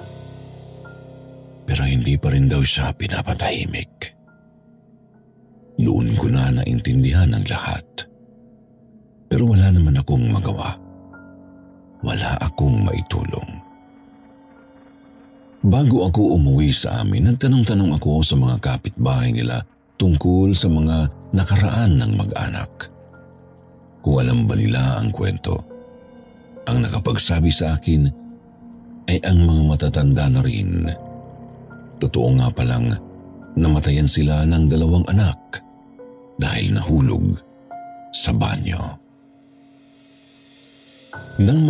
Pero 1.65 1.85
hindi 1.85 2.17
pa 2.17 2.29
rin 2.33 2.49
daw 2.49 2.61
siya 2.61 2.93
pinapatahimik. 2.93 4.13
Noon 5.79 6.13
ko 6.19 6.27
na 6.27 6.51
naintindihan 6.53 7.31
ang 7.33 7.45
lahat. 7.47 7.85
Pero 9.29 9.45
wala 9.47 9.69
naman 9.71 9.95
akong 9.97 10.25
magawa. 10.27 10.75
Wala 12.01 12.35
akong 12.41 12.83
maitulong. 12.83 13.49
Bago 15.59 16.07
ako 16.07 16.39
umuwi 16.39 16.71
sa 16.71 17.03
amin, 17.03 17.29
nagtanong-tanong 17.29 17.99
ako 17.99 18.23
sa 18.23 18.39
mga 18.39 18.55
kapitbahay 18.63 19.35
nila 19.35 19.59
tungkol 19.99 20.55
sa 20.55 20.71
mga 20.71 21.11
nakaraan 21.35 21.99
ng 21.99 22.11
mag-anak. 22.15 22.71
Kung 24.09 24.25
alam 24.25 24.49
ba 24.49 24.57
nila 24.57 24.97
ang 24.97 25.13
kwento. 25.13 25.53
Ang 26.65 26.81
nakapagsabi 26.81 27.53
sa 27.53 27.77
akin 27.77 28.09
ay 29.05 29.21
ang 29.21 29.45
mga 29.45 29.69
matatanda 29.69 30.25
na 30.25 30.41
rin. 30.41 30.89
Totoo 32.01 32.33
nga 32.41 32.49
palang 32.49 32.89
namatayan 33.53 34.09
sila 34.09 34.49
ng 34.49 34.65
dalawang 34.65 35.05
anak 35.13 35.61
dahil 36.41 36.73
nahulog 36.73 37.37
sa 38.09 38.33
banyo. 38.33 38.81
Nang 41.45 41.69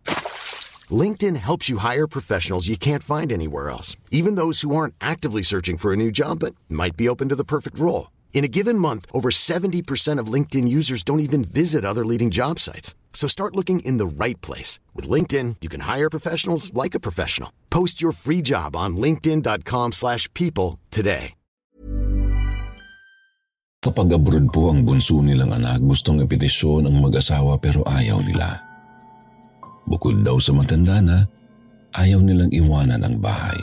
LinkedIn 0.91 1.37
helps 1.37 1.69
you 1.69 1.77
hire 1.77 2.07
professionals 2.07 2.67
you 2.67 2.75
can't 2.75 3.03
find 3.03 3.31
anywhere 3.31 3.69
else, 3.69 3.95
even 4.09 4.33
those 4.33 4.61
who 4.61 4.75
aren't 4.75 4.95
actively 4.99 5.43
searching 5.43 5.77
for 5.77 5.93
a 5.93 6.01
new 6.03 6.09
job 6.09 6.39
but 6.39 6.55
might 6.67 6.97
be 6.97 7.07
open 7.07 7.29
to 7.29 7.37
the 7.37 7.45
perfect 7.45 7.77
role. 7.77 8.09
In 8.33 8.43
a 8.43 8.49
given 8.49 8.79
month, 8.79 9.05
over 9.13 9.29
70% 9.29 10.17
of 10.17 10.33
LinkedIn 10.33 10.67
users 10.67 11.03
don't 11.03 11.19
even 11.19 11.43
visit 11.43 11.85
other 11.85 12.03
leading 12.03 12.31
job 12.31 12.57
sites. 12.57 12.95
So 13.13 13.27
start 13.27 13.55
looking 13.55 13.85
in 13.85 13.97
the 13.97 14.25
right 14.25 14.41
place. 14.41 14.79
With 14.95 15.07
LinkedIn, 15.07 15.57
you 15.61 15.69
can 15.69 15.81
hire 15.81 16.09
professionals 16.09 16.73
like 16.73 16.95
a 16.95 16.99
professional. 16.99 17.53
Post 17.69 18.01
your 18.01 18.13
free 18.13 18.41
job 18.41 18.75
on 18.75 18.97
linkedin.com 18.97 19.91
slash 19.91 20.25
people 20.33 20.79
today. 20.89 21.33
Kapag 23.81 24.13
abroad 24.13 24.53
po 24.53 24.69
ang 24.69 24.85
bunso 24.85 25.25
nilang 25.25 25.57
anak, 25.57 25.81
gustong 25.81 26.21
ang 26.21 26.97
mag-asawa 27.01 27.57
pero 27.57 27.81
ayaw 27.81 28.21
nila. 28.21 28.70
Bukod 29.91 30.23
daw 30.23 30.39
sa 30.39 30.55
matanda 30.55 31.03
na, 31.03 31.27
ayaw 31.99 32.23
nilang 32.23 32.47
iwanan 32.55 33.03
ang 33.03 33.19
bahay. 33.19 33.59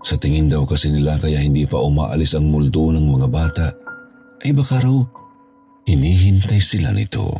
Sa 0.00 0.16
tingin 0.16 0.48
daw 0.48 0.64
kasi 0.64 0.88
nila 0.88 1.20
kaya 1.20 1.44
hindi 1.44 1.68
pa 1.68 1.76
umaalis 1.76 2.32
ang 2.32 2.48
multo 2.48 2.88
ng 2.88 3.04
mga 3.04 3.28
bata, 3.28 3.68
ay 4.40 4.56
baka 4.56 4.80
raw 4.80 4.96
hinihintay 5.84 6.58
sila 6.58 6.88
nito. 6.88 7.36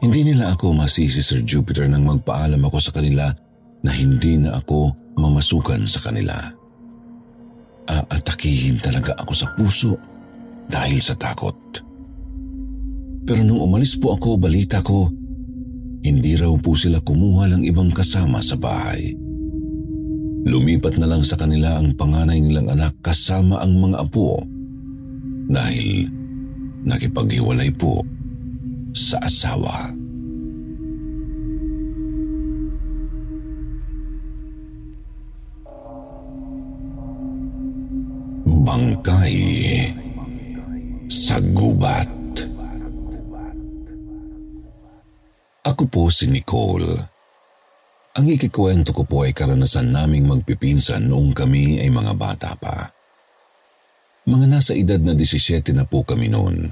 Hindi 0.00 0.32
nila 0.32 0.56
ako 0.56 0.72
masisi 0.72 1.20
Sir 1.20 1.44
Jupiter 1.44 1.84
nang 1.84 2.08
magpaalam 2.08 2.62
ako 2.64 2.78
sa 2.80 2.94
kanila 2.96 3.28
na 3.84 3.90
hindi 3.92 4.40
na 4.40 4.56
ako 4.56 4.94
mamasukan 5.20 5.84
sa 5.84 6.00
kanila. 6.00 6.34
Aatakihin 7.88 8.80
talaga 8.80 9.12
ako 9.20 9.32
sa 9.36 9.52
puso 9.52 9.92
dahil 10.70 10.98
sa 11.02 11.12
takot. 11.12 11.87
Pero 13.28 13.44
nung 13.44 13.60
umalis 13.60 13.92
po 14.00 14.16
ako, 14.16 14.40
balita 14.40 14.80
ko, 14.80 15.12
hindi 16.00 16.32
raw 16.40 16.48
po 16.56 16.72
sila 16.72 17.04
kumuha 17.04 17.52
ng 17.52 17.62
ibang 17.68 17.92
kasama 17.92 18.40
sa 18.40 18.56
bahay. 18.56 19.12
Lumipat 20.48 20.96
na 20.96 21.04
lang 21.04 21.20
sa 21.20 21.36
kanila 21.36 21.76
ang 21.76 21.92
panganay 21.92 22.40
nilang 22.40 22.72
anak 22.72 22.96
kasama 23.04 23.60
ang 23.60 23.76
mga 23.76 24.00
apo 24.00 24.40
dahil 25.52 26.08
nakipaghiwalay 26.88 27.68
po 27.76 28.00
sa 28.96 29.20
asawa. 29.20 29.92
Bangkay 38.48 39.36
sa 41.12 41.36
gubat. 41.52 42.08
Ako 45.66 45.90
po 45.90 46.06
si 46.06 46.30
Nicole. 46.30 46.94
Ang 48.14 48.26
ikikwento 48.30 48.94
ko 48.94 49.02
po 49.02 49.26
ay 49.26 49.34
karanasan 49.34 49.90
naming 49.90 50.30
magpipinsan 50.30 51.10
noong 51.10 51.34
kami 51.34 51.82
ay 51.82 51.90
mga 51.90 52.14
bata 52.14 52.54
pa. 52.54 52.86
Mga 54.28 54.46
nasa 54.46 54.72
edad 54.78 55.02
na 55.02 55.18
17 55.18 55.74
na 55.74 55.82
po 55.82 56.06
kami 56.06 56.30
noon. 56.30 56.70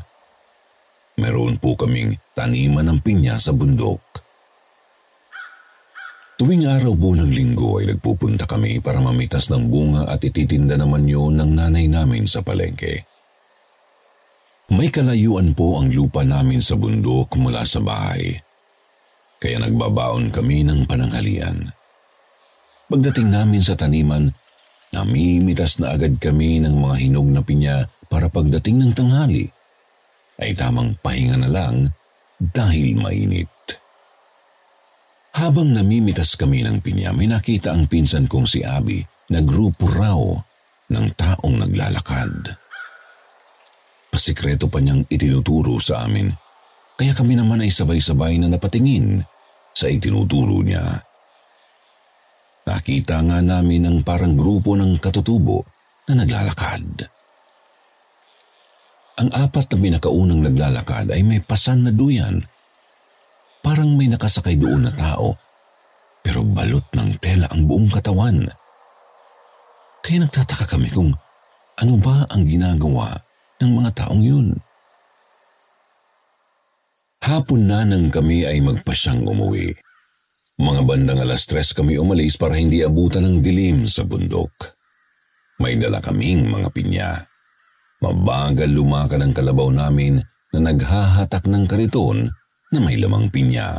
Meron 1.18 1.58
po 1.58 1.74
kaming 1.74 2.14
taniman 2.36 2.86
ng 2.86 2.98
pinya 3.02 3.40
sa 3.40 3.50
bundok. 3.50 4.02
Tuwing 6.36 6.68
araw 6.68 6.92
po 6.92 7.16
ng 7.16 7.32
linggo 7.32 7.80
ay 7.80 7.96
nagpupunta 7.96 8.44
kami 8.44 8.84
para 8.84 9.00
mamitas 9.00 9.48
ng 9.48 9.72
bunga 9.72 10.04
at 10.04 10.20
ititinda 10.20 10.76
naman 10.76 11.08
yun 11.08 11.40
ng 11.40 11.56
nanay 11.56 11.88
namin 11.88 12.28
sa 12.28 12.44
palengke. 12.44 13.08
May 14.68 14.92
kalayuan 14.92 15.56
po 15.56 15.80
ang 15.80 15.88
lupa 15.88 16.22
namin 16.28 16.60
sa 16.60 16.76
bundok 16.76 17.34
mula 17.40 17.64
sa 17.64 17.80
bahay. 17.80 18.45
Kaya 19.36 19.60
nagbabaon 19.60 20.32
kami 20.32 20.64
ng 20.64 20.88
pananghalian. 20.88 21.68
Pagdating 22.86 23.34
namin 23.34 23.60
sa 23.60 23.74
taniman, 23.76 24.32
namimitas 24.94 25.76
na 25.82 25.92
agad 25.92 26.16
kami 26.16 26.62
ng 26.62 26.72
mga 26.72 26.96
hinog 27.02 27.28
na 27.28 27.42
pinya 27.42 27.84
para 28.06 28.30
pagdating 28.30 28.80
ng 28.80 28.92
tanghali 28.94 29.44
ay 30.40 30.54
tamang 30.54 30.94
pahinga 31.00 31.36
na 31.42 31.50
lang 31.50 31.90
dahil 32.38 32.96
mainit. 32.96 33.50
Habang 35.36 35.68
namimitas 35.76 36.32
kami 36.32 36.64
ng 36.64 36.80
pinya, 36.80 37.12
may 37.12 37.28
nakita 37.28 37.72
ang 37.72 37.84
pinsan 37.88 38.24
kong 38.24 38.48
si 38.48 38.64
Abby 38.64 39.04
na 39.32 39.44
grupo 39.44 39.84
raw 39.84 40.20
ng 40.86 41.06
taong 41.12 41.66
naglalakad. 41.66 42.56
Pasikreto 44.08 44.72
pa 44.72 44.80
niyang 44.80 45.04
itinuturo 45.12 45.76
sa 45.76 46.08
amin, 46.08 46.32
kaya 46.96 47.12
kami 47.12 47.36
naman 47.36 47.60
ay 47.60 47.68
sabay-sabay 47.68 48.40
na 48.40 48.48
napatingin 48.48 49.20
sa 49.76 49.92
itinuturo 49.92 50.64
niya. 50.64 51.04
Nakita 52.66 53.20
nga 53.22 53.38
namin 53.44 53.86
ang 53.86 53.98
parang 54.00 54.34
grupo 54.34 54.74
ng 54.74 54.98
katutubo 54.98 55.62
na 56.08 56.24
naglalakad. 56.24 57.06
Ang 59.16 59.28
apat 59.32 59.66
na 59.72 59.76
pinakaunang 59.76 60.40
naglalakad 60.44 61.12
ay 61.12 61.22
may 61.22 61.40
pasan 61.40 61.86
na 61.86 61.92
duyan. 61.92 62.42
Parang 63.60 63.92
may 63.94 64.10
nakasakay 64.10 64.56
doon 64.56 64.88
na 64.88 64.92
tao, 64.92 65.36
pero 66.24 66.42
balot 66.42 66.84
ng 66.96 67.16
tela 67.22 67.46
ang 67.52 67.64
buong 67.64 67.92
katawan. 67.92 68.44
Kaya 70.02 70.26
nagtataka 70.26 70.66
kami 70.66 70.90
kung 70.90 71.14
ano 71.76 71.94
ba 72.00 72.24
ang 72.28 72.42
ginagawa 72.48 73.14
ng 73.62 73.70
mga 73.72 73.90
taong 74.04 74.22
yun. 74.24 74.58
Hapon 77.26 77.66
na 77.66 77.82
nang 77.82 78.06
kami 78.06 78.46
ay 78.46 78.62
magpasyang 78.62 79.26
umuwi. 79.26 79.74
Mga 80.62 80.82
bandang 80.86 81.18
alas 81.18 81.42
tres 81.42 81.74
kami 81.74 81.98
umalis 81.98 82.38
para 82.38 82.54
hindi 82.54 82.86
abutan 82.86 83.26
ng 83.26 83.42
dilim 83.42 83.82
sa 83.90 84.06
bundok. 84.06 84.54
May 85.58 85.74
dala 85.74 85.98
kaming 85.98 86.46
mga 86.46 86.68
pinya. 86.70 87.10
Mabagal 87.98 88.70
lumakad 88.70 89.18
ang 89.18 89.34
kalabaw 89.34 89.74
namin 89.74 90.22
na 90.54 90.70
naghahatak 90.70 91.50
ng 91.50 91.66
kariton 91.66 92.30
na 92.70 92.78
may 92.78 92.94
lamang 92.94 93.26
pinya. 93.26 93.74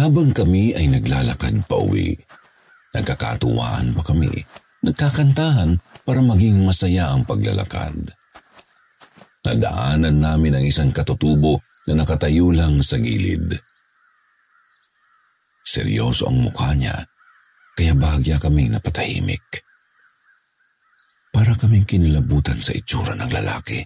Habang 0.00 0.32
kami 0.32 0.72
ay 0.72 0.88
naglalakad 0.88 1.68
pa 1.68 1.84
uwi, 1.84 2.16
nagkakatuwaan 2.96 3.92
pa 3.92 4.02
kami, 4.08 4.40
nagkakantahan 4.88 5.76
para 6.08 6.24
maging 6.24 6.64
masaya 6.64 7.12
ang 7.12 7.28
paglalakad. 7.28 8.17
Nadaanan 9.46 10.18
namin 10.18 10.58
ang 10.58 10.64
isang 10.66 10.90
katutubo 10.90 11.62
na 11.86 12.02
nakatayo 12.02 12.50
lang 12.50 12.82
sa 12.82 12.98
gilid. 12.98 13.54
Seryoso 15.62 16.26
ang 16.26 16.42
mukha 16.42 16.74
niya, 16.74 16.96
kaya 17.78 17.92
bahagya 17.94 18.40
kaming 18.42 18.74
napatahimik. 18.74 19.62
Para 21.30 21.54
kaming 21.54 21.86
kinilabutan 21.86 22.58
sa 22.58 22.74
itsura 22.74 23.14
ng 23.14 23.30
lalaki. 23.30 23.78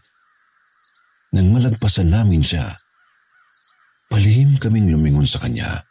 Nang 1.37 1.53
malagpasan 1.53 2.09
namin 2.09 2.41
siya, 2.41 2.73
palihim 4.09 4.57
kaming 4.57 4.89
lumingon 4.89 5.29
sa 5.29 5.43
kanya. 5.43 5.85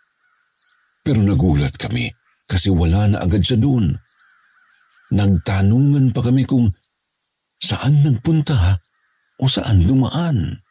Pero 1.02 1.21
nagulat 1.21 1.76
kami 1.78 2.10
kasi 2.45 2.69
wala 2.69 3.10
na 3.10 3.17
agad 3.21 3.41
siya 3.41 3.58
doon. 3.58 3.93
Nagtanungan 5.12 6.13
pa 6.13 6.21
kami 6.24 6.45
kung 6.47 6.71
saan 7.62 8.06
nagpunta 8.06 8.80
o 9.41 9.49
saan 9.49 9.84
dumaan. 9.84 10.62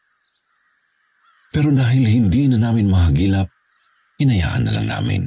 Pero 1.51 1.75
dahil 1.75 2.07
hindi 2.07 2.47
na 2.47 2.71
namin 2.71 2.87
mahagilap, 2.87 3.51
hinayaan 4.23 4.71
na 4.71 4.73
lang 4.79 4.87
namin. 4.87 5.23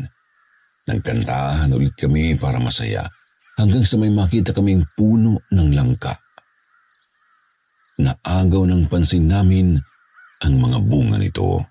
Nagkantahan 0.88 1.72
ulit 1.76 1.96
kami 2.00 2.40
para 2.40 2.64
masaya 2.64 3.04
hanggang 3.60 3.84
sa 3.84 4.00
may 4.00 4.12
makita 4.12 4.56
kaming 4.56 4.88
puno 4.96 5.44
ng 5.52 5.70
langka. 5.76 6.16
Naagaw 8.00 8.64
ng 8.66 8.88
pansin 8.88 9.28
namin 9.28 9.78
ang 10.44 10.56
mga 10.60 10.80
bunga 10.84 11.18
nito. 11.20 11.62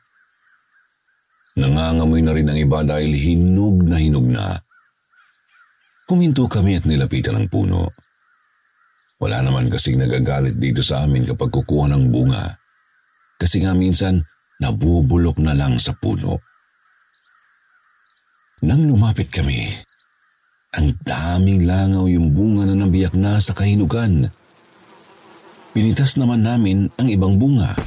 Nangangamoy 1.58 2.24
na 2.24 2.32
rin 2.32 2.48
ang 2.48 2.56
iba 2.56 2.80
dahil 2.80 3.12
hinog 3.12 3.84
na 3.84 3.96
hinog 4.00 4.24
na. 4.24 4.56
Kuminto 6.08 6.48
kami 6.48 6.80
at 6.80 6.88
nilapitan 6.88 7.36
ang 7.36 7.48
puno. 7.52 7.92
Wala 9.22 9.38
naman 9.38 9.70
kasing 9.70 10.02
nagagalit 10.02 10.58
dito 10.58 10.82
sa 10.82 11.06
amin 11.06 11.22
kapag 11.22 11.54
kukuha 11.54 11.86
ng 11.94 12.10
bunga. 12.10 12.58
Kasi 13.38 13.62
nga 13.62 13.70
minsan, 13.70 14.18
nabubulok 14.58 15.38
na 15.38 15.54
lang 15.54 15.78
sa 15.78 15.94
puno. 15.94 16.42
Nang 18.66 18.82
lumapit 18.82 19.30
kami, 19.30 19.70
ang 20.74 20.98
daming 21.06 21.62
langaw 21.62 22.10
yung 22.10 22.34
bunga 22.34 22.66
na 22.66 22.74
nabiyak 22.82 23.14
na 23.14 23.38
sa 23.38 23.54
kahinugan. 23.54 24.26
Pinitas 25.70 26.18
naman 26.18 26.42
namin 26.42 26.90
ang 26.98 27.06
ibang 27.06 27.38
bunga. 27.38 27.78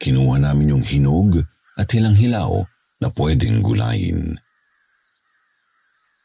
Kinuha 0.00 0.36
namin 0.36 0.76
yung 0.76 0.84
hinog 0.84 1.40
at 1.80 1.88
hilang-hilaw 1.88 2.60
na 3.00 3.08
pwedeng 3.16 3.64
gulayin. 3.64 4.36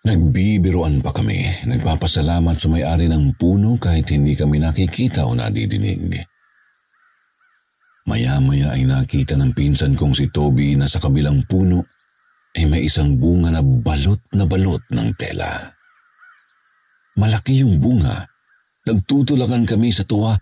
Nagbibiruan 0.06 1.02
pa 1.02 1.10
kami, 1.10 1.65
nagpapasalamat 1.65 2.62
sa 2.62 2.70
may-ari 2.70 3.10
ng 3.10 3.34
puno 3.41 3.82
kahit 3.82 4.06
hindi 4.13 4.38
kami 4.38 4.62
nakikita 4.62 5.26
o 5.26 5.34
nadidinig. 5.34 6.22
Maya-maya 8.06 8.78
ay 8.78 8.86
nakita 8.86 9.34
ng 9.34 9.58
pinsan 9.58 9.98
kong 9.98 10.13
si 10.13 10.30
Toby 10.30 10.78
na 10.78 10.86
sa 10.86 11.02
kabilang 11.02 11.41
puno 11.50 11.82
ay 12.54 12.70
may 12.70 12.86
isang 12.86 13.18
bunga 13.18 13.50
na 13.50 13.65
balot 13.65 14.22
na 14.38 14.46
balot 14.46 14.86
ng 14.94 15.10
tela. 15.18 15.74
Malaki 17.18 17.65
yung 17.65 17.82
bunga. 17.82 18.30
Nagtutulakan 18.86 19.65
kami 19.65 19.89
sa 19.89 20.06
tuwa 20.06 20.38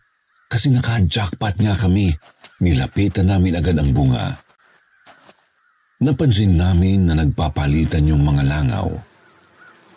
kasi 0.51 0.75
naka-jackpot 0.75 1.55
nga 1.63 1.71
kami. 1.79 2.11
Nilapitan 2.59 3.31
namin 3.31 3.55
agad 3.55 3.79
ang 3.79 3.95
bunga. 3.95 4.27
Napansin 6.03 6.59
namin 6.59 7.07
na 7.07 7.15
nagpapalitan 7.15 8.11
yung 8.11 8.27
mga 8.27 8.43
langaw. 8.43 9.12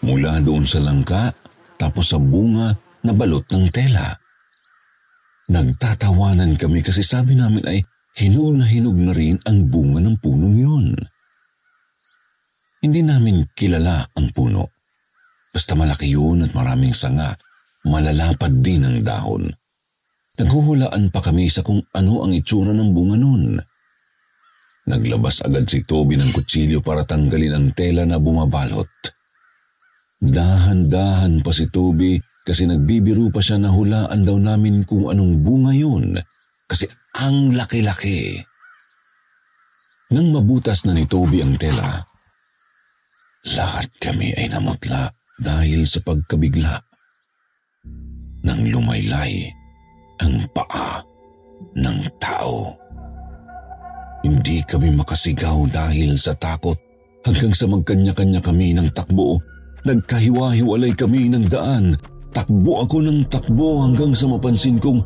Mula 0.05 0.43
doon 0.45 0.69
sa 0.69 0.83
langka, 0.83 1.33
tapos 1.81 2.13
sa 2.13 2.19
bunga 2.21 2.75
na 3.05 3.13
balot 3.15 3.47
ng 3.49 3.71
tela. 3.71 4.17
Nagtatawanan 5.47 6.59
kami 6.59 6.83
kasi 6.83 7.07
sabi 7.07 7.39
namin 7.39 7.63
ay 7.65 7.79
hinog 8.19 8.59
na 8.59 8.67
hinog 8.67 8.99
na 8.99 9.15
rin 9.15 9.39
ang 9.47 9.71
bunga 9.71 10.03
ng 10.03 10.17
punong 10.19 10.57
yun. 10.59 10.87
Hindi 12.83 13.01
namin 13.07 13.47
kilala 13.55 14.05
ang 14.19 14.35
puno. 14.35 14.69
Basta 15.55 15.73
malaki 15.79 16.13
yun 16.13 16.45
at 16.45 16.53
maraming 16.53 16.93
sanga, 16.93 17.33
malalapad 17.87 18.53
din 18.61 18.85
ang 18.85 19.01
dahon. 19.01 19.49
Naghuhulaan 20.37 21.09
pa 21.09 21.25
kami 21.25 21.49
sa 21.49 21.65
kung 21.65 21.81
ano 21.97 22.27
ang 22.27 22.37
itsura 22.37 22.77
ng 22.77 22.91
bunga 22.93 23.17
nun. 23.17 23.57
Naglabas 24.87 25.41
agad 25.43 25.65
si 25.67 25.83
Toby 25.83 26.21
ng 26.21 26.31
kutsilyo 26.37 26.85
para 26.85 27.09
tanggalin 27.09 27.57
ang 27.57 27.69
tela 27.73 28.05
na 28.05 28.21
bumabalot. 28.21 29.16
Dahan-dahan 30.23 31.45
pa 31.45 31.53
si 31.53 31.69
Toby 31.69 32.17
kasi 32.47 32.65
nagbibiro 32.65 33.29
pa 33.29 33.45
siya 33.45 33.61
na 33.61 33.69
hulaan 33.69 34.25
daw 34.25 34.41
namin 34.41 34.87
kung 34.89 35.13
anong 35.13 35.45
bunga 35.45 35.77
yun 35.77 36.17
kasi 36.65 36.89
ang 37.17 37.53
laki-laki. 37.53 38.41
Nang 40.15 40.31
mabutas 40.31 40.87
na 40.87 40.95
ni 40.95 41.05
Toby 41.05 41.43
ang 41.43 41.59
tela, 41.59 42.01
lahat 43.59 43.91
kami 43.99 44.33
ay 44.39 44.47
namutla 44.49 45.11
dahil 45.43 45.85
sa 45.85 46.01
pagkabigla. 46.01 46.79
Nang 48.47 48.63
lumaylay 48.71 49.51
ang 50.23 50.47
paa 50.55 51.03
ng 51.77 51.99
tao. 52.23 52.73
Hindi 54.23 54.63
kami 54.65 54.95
makasigaw 54.95 55.67
dahil 55.71 56.15
sa 56.17 56.33
takot 56.39 56.79
hanggang 57.27 57.53
sa 57.53 57.67
magkanya-kanya 57.67 58.41
kami 58.41 58.73
ng 58.75 58.91
takbo. 58.95 59.39
Nagkahiwa-hiwalay 59.87 60.99
kami 60.99 61.31
ng 61.31 61.47
daan. 61.47 61.95
Takbo 62.35 62.83
ako 62.83 63.07
ng 63.07 63.31
takbo 63.31 63.87
hanggang 63.87 64.13
sa 64.19 64.27
mapansin 64.27 64.83
kong 64.83 64.99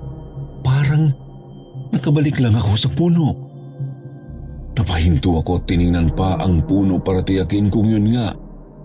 parang 0.64 1.12
nakabalik 1.93 2.40
lang 2.40 2.57
ako 2.57 2.73
sa 2.81 2.88
puno. 2.88 3.37
Napahinto 4.73 5.37
ako 5.37 5.61
at 5.61 5.69
tiningnan 5.69 6.16
pa 6.16 6.40
ang 6.40 6.64
puno 6.64 6.97
para 6.97 7.21
tiyakin 7.21 7.69
kung 7.69 7.93
yun 7.93 8.09
nga. 8.16 8.33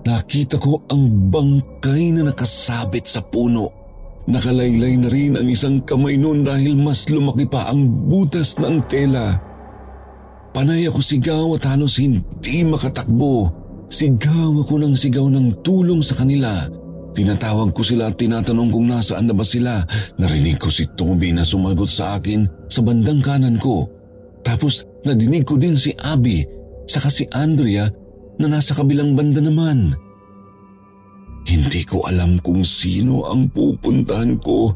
Nakita 0.06 0.60
ko 0.60 0.84
ang 0.92 1.32
bangkay 1.32 2.12
na 2.12 2.28
nakasabit 2.28 3.08
sa 3.08 3.24
puno. 3.24 3.72
Nakalaylay 4.28 5.00
na 5.00 5.08
rin 5.08 5.40
ang 5.40 5.48
isang 5.48 5.80
kamay 5.88 6.20
noon 6.20 6.44
dahil 6.44 6.76
mas 6.76 7.08
lumaki 7.08 7.48
pa 7.48 7.72
ang 7.72 7.88
butas 8.12 8.60
ng 8.60 8.84
tela. 8.92 9.40
Panay 10.52 10.92
ako 10.92 11.00
sigaw 11.00 11.56
at 11.56 11.66
halos 11.72 12.04
hindi 12.04 12.68
makatakbo. 12.68 13.65
Sigaw 13.90 14.52
ako 14.66 14.82
ng 14.82 14.96
sigaw 14.98 15.28
ng 15.30 15.62
tulong 15.62 16.02
sa 16.02 16.18
kanila. 16.18 16.66
Tinatawag 17.16 17.72
ko 17.72 17.80
sila 17.80 18.12
at 18.12 18.20
tinatanong 18.20 18.70
kung 18.74 18.92
nasaan 18.92 19.32
na 19.32 19.36
ba 19.38 19.46
sila. 19.48 19.86
Narinig 20.20 20.60
ko 20.60 20.68
si 20.68 20.84
Toby 21.00 21.32
na 21.32 21.48
sumagot 21.48 21.88
sa 21.88 22.20
akin 22.20 22.68
sa 22.68 22.84
bandang 22.84 23.24
kanan 23.24 23.56
ko. 23.56 23.88
Tapos 24.44 24.84
nadinig 25.08 25.48
ko 25.48 25.56
din 25.56 25.80
si 25.80 25.96
Abby, 25.96 26.44
saka 26.86 27.08
si 27.08 27.24
Andrea 27.32 27.88
na 28.36 28.52
nasa 28.52 28.76
kabilang 28.76 29.16
banda 29.16 29.40
naman. 29.40 29.96
Hindi 31.46 31.88
ko 31.88 32.04
alam 32.04 32.42
kung 32.44 32.66
sino 32.68 33.24
ang 33.32 33.48
pupuntahan 33.54 34.36
ko. 34.44 34.74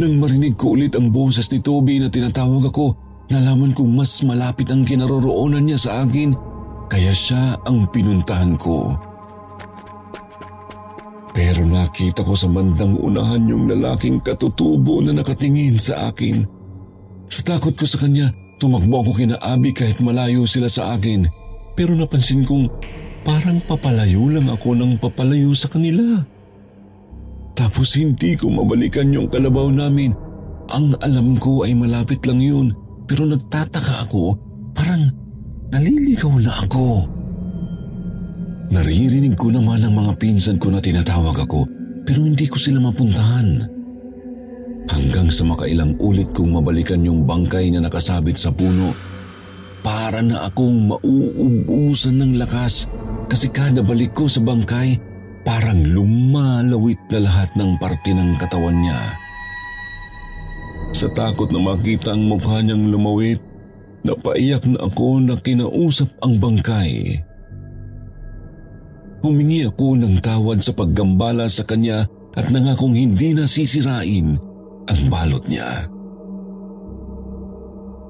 Nang 0.00 0.16
marinig 0.16 0.56
ko 0.56 0.78
ulit 0.78 0.96
ang 0.96 1.12
boses 1.12 1.50
ni 1.52 1.60
Toby 1.60 2.00
na 2.00 2.08
tinatawag 2.08 2.72
ako, 2.72 3.06
Nalaman 3.26 3.74
kong 3.74 3.90
mas 3.90 4.22
malapit 4.22 4.70
ang 4.70 4.86
kinaroroonan 4.86 5.66
niya 5.66 5.78
sa 5.82 5.90
akin, 6.06 6.30
kaya 6.86 7.10
siya 7.10 7.58
ang 7.66 7.86
pinuntahan 7.90 8.54
ko. 8.54 8.94
Pero 11.36 11.68
nakita 11.68 12.24
ko 12.24 12.32
sa 12.32 12.48
bandang 12.48 12.96
unahan 12.96 13.44
yung 13.44 13.68
lalaking 13.68 14.24
katutubo 14.24 15.04
na 15.04 15.12
nakatingin 15.12 15.76
sa 15.76 16.08
akin. 16.08 16.48
Sa 17.28 17.44
takot 17.44 17.76
ko 17.76 17.84
sa 17.84 18.00
kanya, 18.00 18.32
tumakbo 18.56 19.04
ako 19.04 19.12
kina 19.20 19.36
Abby 19.44 19.76
kahit 19.76 20.00
malayo 20.00 20.48
sila 20.48 20.70
sa 20.72 20.96
akin. 20.96 21.28
Pero 21.76 21.92
napansin 21.92 22.40
kong 22.48 22.72
parang 23.20 23.60
papalayo 23.68 24.32
lang 24.32 24.48
ako 24.48 24.80
ng 24.80 24.96
papalayo 24.96 25.52
sa 25.52 25.68
kanila. 25.68 26.24
Tapos 27.52 27.92
hindi 28.00 28.32
ko 28.32 28.48
mabalikan 28.48 29.12
yung 29.12 29.28
kalabaw 29.28 29.68
namin. 29.68 30.16
Ang 30.72 30.96
alam 31.04 31.36
ko 31.36 31.68
ay 31.68 31.76
malapit 31.76 32.24
lang 32.24 32.40
yun 32.40 32.72
pero 33.06 33.22
nagtataka 33.22 34.10
ako, 34.10 34.34
naliligaw 35.76 36.40
na 36.40 36.52
ako. 36.64 37.04
Naririnig 38.72 39.36
ko 39.36 39.52
naman 39.52 39.84
ang 39.84 39.92
mga 39.92 40.16
pinsan 40.16 40.56
ko 40.56 40.72
na 40.72 40.80
tinatawag 40.80 41.36
ako 41.36 41.68
pero 42.08 42.24
hindi 42.24 42.48
ko 42.48 42.56
sila 42.56 42.80
mapuntahan. 42.80 43.68
Hanggang 44.88 45.28
sa 45.28 45.44
makailang 45.44 45.98
ulit 46.00 46.32
kong 46.32 46.56
mabalikan 46.56 47.04
yung 47.04 47.28
bangkay 47.28 47.68
na 47.68 47.84
nakasabit 47.84 48.40
sa 48.40 48.54
puno, 48.54 48.94
para 49.84 50.18
na 50.24 50.48
akong 50.48 50.90
mauubusan 50.90 52.18
ng 52.18 52.32
lakas 52.40 52.88
kasi 53.26 53.50
kada 53.50 53.82
balik 53.82 54.14
ko 54.14 54.30
sa 54.30 54.42
bangkay, 54.42 54.98
parang 55.42 55.82
lumalawit 55.82 56.98
na 57.10 57.26
lahat 57.26 57.50
ng 57.54 57.78
parte 57.78 58.14
ng 58.14 58.34
katawan 58.38 58.78
niya. 58.82 58.98
Sa 60.94 61.10
takot 61.10 61.50
na 61.50 61.60
makita 61.60 62.14
ang 62.14 62.30
mukha 62.30 62.62
niyang 62.62 62.90
lumawit, 62.90 63.42
napaiyak 64.06 64.62
na 64.70 64.86
ako 64.86 65.20
na 65.20 65.34
kinausap 65.36 66.08
ang 66.22 66.38
bangkay. 66.38 67.20
Humingi 69.26 69.66
ako 69.66 69.98
ng 69.98 70.22
tawad 70.22 70.62
sa 70.62 70.70
paggambala 70.70 71.50
sa 71.50 71.66
kanya 71.66 72.06
at 72.38 72.46
nangakong 72.52 72.94
hindi 72.94 73.34
na 73.34 73.50
sisirain 73.50 74.38
ang 74.86 75.00
balot 75.10 75.42
niya. 75.50 75.90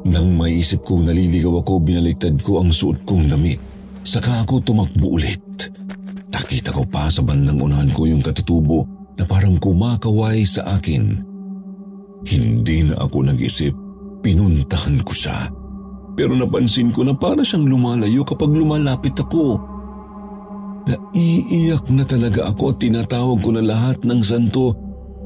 Nang 0.06 0.38
maisip 0.38 0.86
kong 0.86 1.08
naliligaw 1.08 1.64
ako, 1.64 1.82
binaliktad 1.82 2.38
ko 2.38 2.62
ang 2.62 2.70
suot 2.70 3.02
kong 3.08 3.26
damit. 3.26 3.58
Saka 4.06 4.46
ako 4.46 4.62
tumakbo 4.62 5.18
ulit. 5.18 5.42
Nakita 6.30 6.70
ko 6.70 6.86
pa 6.86 7.10
sa 7.10 7.26
bandang 7.26 7.58
unahan 7.58 7.90
ko 7.90 8.06
yung 8.06 8.22
katutubo 8.22 8.86
na 9.18 9.26
parang 9.26 9.58
kumakaway 9.58 10.46
sa 10.46 10.78
akin. 10.78 11.16
Hindi 12.22 12.86
na 12.86 13.02
ako 13.02 13.18
nag-isip. 13.34 13.74
Pinuntahan 14.22 15.02
ko 15.02 15.10
siya. 15.10 15.50
Pero 16.16 16.32
napansin 16.32 16.90
ko 16.90 17.04
na 17.04 17.12
para 17.12 17.44
siyang 17.44 17.68
lumalayo 17.68 18.24
kapag 18.24 18.56
lumalapit 18.56 19.14
ako. 19.20 19.60
Naiiyak 20.88 21.92
na 21.92 22.08
talaga 22.08 22.48
ako 22.48 22.72
at 22.72 22.76
tinatawag 22.80 23.38
ko 23.44 23.50
na 23.52 23.62
lahat 23.62 24.00
ng 24.00 24.20
santo 24.24 24.72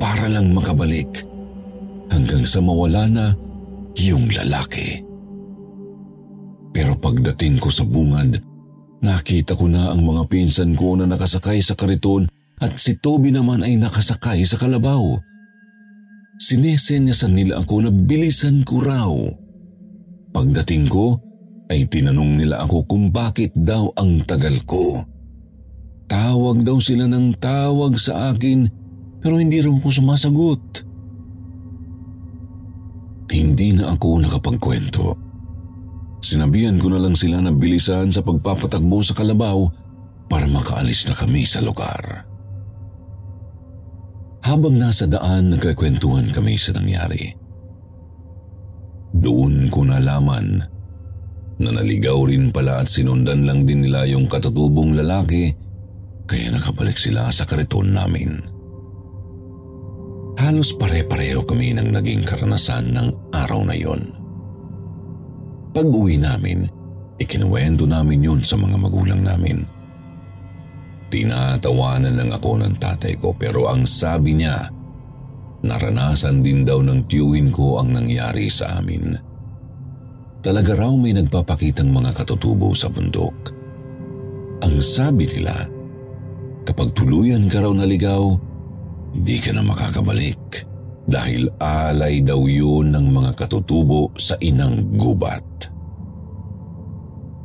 para 0.03 0.27
lang 0.27 0.51
makabalik. 0.51 1.23
Hanggang 2.11 2.43
sa 2.43 2.59
mawala 2.59 3.07
na 3.07 3.27
yung 4.03 4.27
lalaki. 4.35 5.07
Pero 6.75 6.99
pagdating 6.99 7.63
ko 7.63 7.71
sa 7.71 7.87
bungad, 7.87 8.43
nakita 8.99 9.55
ko 9.55 9.71
na 9.71 9.95
ang 9.95 10.03
mga 10.03 10.27
pinsan 10.27 10.75
ko 10.75 10.99
na 10.99 11.07
nakasakay 11.07 11.63
sa 11.63 11.79
kariton 11.79 12.27
at 12.59 12.75
si 12.79 12.99
Toby 12.99 13.31
naman 13.31 13.63
ay 13.63 13.79
nakasakay 13.79 14.43
sa 14.43 14.59
kalabaw. 14.59 15.19
Sinesenyasan 16.41 17.37
nila 17.37 17.63
ako 17.63 17.85
na 17.85 17.91
bilisan 17.93 18.65
ko 18.65 18.81
raw. 18.81 19.13
Pagdating 20.31 20.87
ko, 20.87 21.19
ay 21.71 21.87
tinanong 21.87 22.43
nila 22.43 22.67
ako 22.67 22.83
kung 22.91 23.15
bakit 23.15 23.55
daw 23.55 23.95
ang 23.95 24.27
tagal 24.27 24.59
ko. 24.67 25.07
Tawag 26.11 26.67
daw 26.67 26.83
sila 26.83 27.07
ng 27.07 27.39
tawag 27.39 27.95
sa 27.95 28.35
akin 28.35 28.67
pero 29.23 29.39
hindi 29.39 29.63
raw 29.63 29.71
ako 29.71 29.89
sumasagot. 29.95 30.63
Hindi 33.31 33.79
na 33.79 33.95
ako 33.95 34.09
nakapagkwento. 34.27 35.07
Sinabihan 36.19 36.83
ko 36.83 36.91
na 36.91 36.99
lang 36.99 37.15
sila 37.15 37.39
na 37.39 37.55
bilisan 37.55 38.11
sa 38.11 38.27
pagpapatakbo 38.27 38.99
sa 39.07 39.15
kalabaw 39.15 39.71
para 40.27 40.51
makaalis 40.51 41.07
na 41.07 41.15
kami 41.15 41.47
sa 41.47 41.63
lugar. 41.63 42.27
Habang 44.43 44.75
nasa 44.75 45.07
daan, 45.07 45.55
nagkakwentuhan 45.55 46.35
kami 46.35 46.59
sa 46.59 46.75
nangyari. 46.75 47.40
Doon 49.21 49.69
ko 49.69 49.85
nalaman 49.85 50.65
na 51.61 51.69
naligaw 51.69 52.25
rin 52.25 52.49
pala 52.49 52.81
at 52.81 52.89
sinundan 52.89 53.45
lang 53.45 53.69
din 53.69 53.85
nila 53.85 54.09
yung 54.09 54.25
katutubong 54.25 54.97
lalaki 54.97 55.53
kaya 56.25 56.49
nakabalik 56.57 56.97
sila 56.97 57.29
sa 57.29 57.45
kariton 57.45 57.93
namin. 57.93 58.41
Halos 60.41 60.73
pare-pareho 60.73 61.45
kami 61.45 61.77
ng 61.77 61.93
naging 61.93 62.25
karanasan 62.25 62.97
ng 62.97 63.09
araw 63.29 63.61
na 63.61 63.77
yon. 63.77 64.09
Pag 65.77 65.85
uwi 65.85 66.17
namin, 66.17 66.65
ikinuwento 67.21 67.85
namin 67.85 68.25
yun 68.25 68.41
sa 68.41 68.57
mga 68.57 68.81
magulang 68.81 69.21
namin. 69.21 69.61
Tinatawanan 71.13 72.17
lang 72.17 72.31
ako 72.33 72.57
ng 72.57 72.75
tatay 72.81 73.21
ko 73.21 73.37
pero 73.37 73.69
ang 73.69 73.85
sabi 73.85 74.41
niya, 74.41 74.65
naranasan 75.61 76.41
din 76.41 76.65
daw 76.65 76.81
ng 76.81 77.05
tiyuhin 77.05 77.53
ko 77.53 77.81
ang 77.81 77.93
nangyari 77.93 78.49
sa 78.49 78.81
amin. 78.81 79.17
Talaga 80.41 80.73
raw 80.73 80.93
may 80.97 81.13
nagpapakitang 81.13 81.93
mga 81.93 82.17
katutubo 82.17 82.73
sa 82.73 82.89
bundok. 82.89 83.53
Ang 84.65 84.81
sabi 84.81 85.29
nila, 85.29 85.69
kapag 86.65 86.97
tuluyan 86.97 87.45
ka 87.45 87.61
raw 87.61 87.73
naligaw, 87.77 88.41
di 89.21 89.37
ka 89.37 89.53
na 89.53 89.61
makakabalik 89.61 90.65
dahil 91.05 91.51
alay 91.61 92.25
daw 92.25 92.41
yun 92.49 92.93
ng 92.95 93.07
mga 93.13 93.37
katutubo 93.37 94.13
sa 94.17 94.39
inang 94.41 94.97
gubat. 94.97 95.45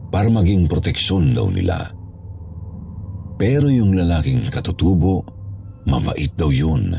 Para 0.08 0.32
maging 0.32 0.72
proteksyon 0.72 1.36
daw 1.36 1.52
nila, 1.52 1.92
pero 3.36 3.68
yung 3.68 3.92
lalaking 3.92 4.48
katutubo, 4.48 5.28
mabait 5.84 6.32
daw 6.40 6.48
yun. 6.48 6.96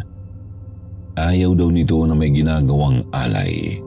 Ayaw 1.16 1.56
daw 1.56 1.72
nito 1.72 2.04
na 2.04 2.12
may 2.12 2.28
ginagawang 2.28 3.00
alay. 3.08 3.80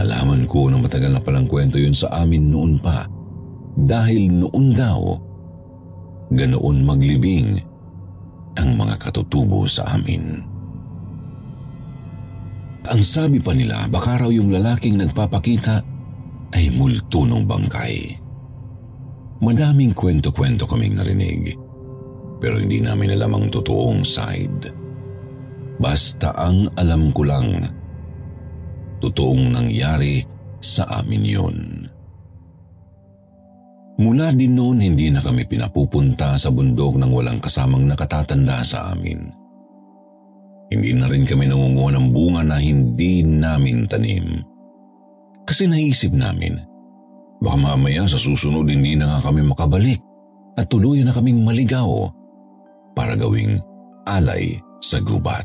Nalaman 0.00 0.48
ko 0.48 0.72
na 0.72 0.80
matagal 0.80 1.12
na 1.12 1.20
palang 1.20 1.46
kwento 1.46 1.76
yun 1.76 1.92
sa 1.92 2.08
amin 2.24 2.48
noon 2.48 2.80
pa. 2.80 3.04
Dahil 3.76 4.32
noon 4.32 4.72
daw, 4.72 5.00
ganoon 6.32 6.78
maglibing 6.82 7.60
ang 8.56 8.80
mga 8.80 8.96
katutubo 8.96 9.68
sa 9.68 9.84
amin. 9.92 10.40
Ang 12.84 13.00
sabi 13.00 13.40
pa 13.40 13.52
nila, 13.52 13.88
baka 13.88 14.24
raw 14.24 14.30
yung 14.32 14.52
lalaking 14.52 15.00
nagpapakita 15.00 15.80
ay 16.52 16.68
multo 16.72 17.24
ng 17.24 17.44
bangkay. 17.44 17.96
Madaming 19.44 19.92
kwento-kwento 19.92 20.64
kaming 20.64 20.96
narinig. 20.96 21.56
Pero 22.40 22.60
hindi 22.60 22.80
namin 22.80 23.16
alam 23.16 23.36
ang 23.36 23.46
totoong 23.48 24.04
side. 24.04 24.83
Basta 25.80 26.30
ang 26.34 26.70
alam 26.78 27.10
ko 27.10 27.22
lang, 27.26 27.66
totoong 29.02 29.50
nangyari 29.50 30.22
sa 30.62 31.02
amin 31.02 31.24
yun. 31.24 31.58
Mula 33.94 34.34
din 34.34 34.58
noon, 34.58 34.82
hindi 34.82 35.10
na 35.10 35.22
kami 35.22 35.46
pinapupunta 35.46 36.34
sa 36.34 36.50
bundok 36.50 36.98
ng 36.98 37.10
walang 37.14 37.38
kasamang 37.38 37.86
nakatatanda 37.86 38.58
sa 38.66 38.90
amin. 38.90 39.30
Hindi 40.70 40.90
na 40.98 41.06
rin 41.06 41.22
kami 41.22 41.46
nangunguha 41.46 41.94
ng 41.94 42.06
bunga 42.10 42.42
na 42.42 42.58
hindi 42.58 43.22
namin 43.22 43.86
tanim. 43.86 44.42
Kasi 45.46 45.70
naisip 45.70 46.10
namin, 46.10 46.58
Baka 47.44 47.60
mamaya 47.60 48.08
sa 48.08 48.16
susunod 48.16 48.64
hindi 48.64 48.96
na 48.96 49.12
nga 49.12 49.28
kami 49.28 49.44
makabalik 49.44 50.00
at 50.56 50.64
tuluyan 50.72 51.12
na 51.12 51.12
kaming 51.12 51.44
maligaw 51.44 52.08
para 52.96 53.12
gawing 53.20 53.60
alay 54.08 54.56
sa 54.80 54.96
gubat. 55.04 55.44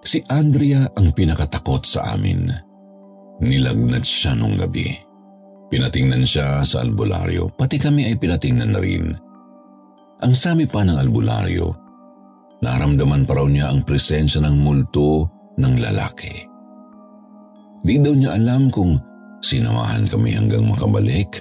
Si 0.00 0.18
Andrea 0.28 0.88
ang 0.96 1.12
pinakatakot 1.12 1.84
sa 1.84 2.16
amin. 2.16 2.48
Nilagnat 3.40 4.04
siya 4.04 4.36
nung 4.36 4.56
gabi. 4.56 4.88
Pinatingnan 5.70 6.26
siya 6.26 6.66
sa 6.66 6.82
albularyo, 6.82 7.52
pati 7.54 7.78
kami 7.78 8.10
ay 8.10 8.16
pinatingnan 8.18 8.74
na 8.74 8.80
rin. 8.82 9.14
Ang 10.20 10.34
sami 10.34 10.66
pa 10.66 10.82
ng 10.82 10.98
albularyo, 10.98 11.68
naramdaman 12.60 13.24
pa 13.24 13.38
raw 13.38 13.46
niya 13.46 13.70
ang 13.70 13.86
presensya 13.86 14.42
ng 14.44 14.56
multo 14.60 15.30
ng 15.56 15.74
lalaki. 15.78 16.34
Di 17.80 17.96
daw 17.96 18.12
niya 18.12 18.36
alam 18.36 18.68
kung 18.68 18.98
Sinamahan 19.40 20.04
kami 20.04 20.36
hanggang 20.36 20.68
makabalik 20.68 21.40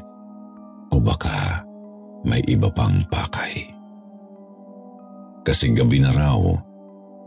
o 0.96 1.04
baka 1.04 1.68
may 2.24 2.40
iba 2.48 2.72
pang 2.72 3.04
pakay. 3.12 3.68
Kasi 5.44 5.76
gabi 5.76 6.00
na 6.00 6.16
raw 6.16 6.40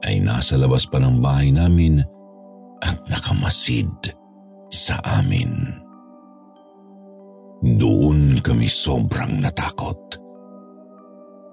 ay 0.02 0.18
nasa 0.18 0.58
labas 0.58 0.86
pa 0.86 0.98
ng 0.98 1.22
bahay 1.22 1.54
namin 1.54 2.02
at 2.82 2.98
nakamasid 3.06 3.90
sa 4.68 4.98
amin. 5.22 5.78
Doon 7.62 8.42
kami 8.42 8.66
sobrang 8.66 9.38
natakot. 9.38 10.18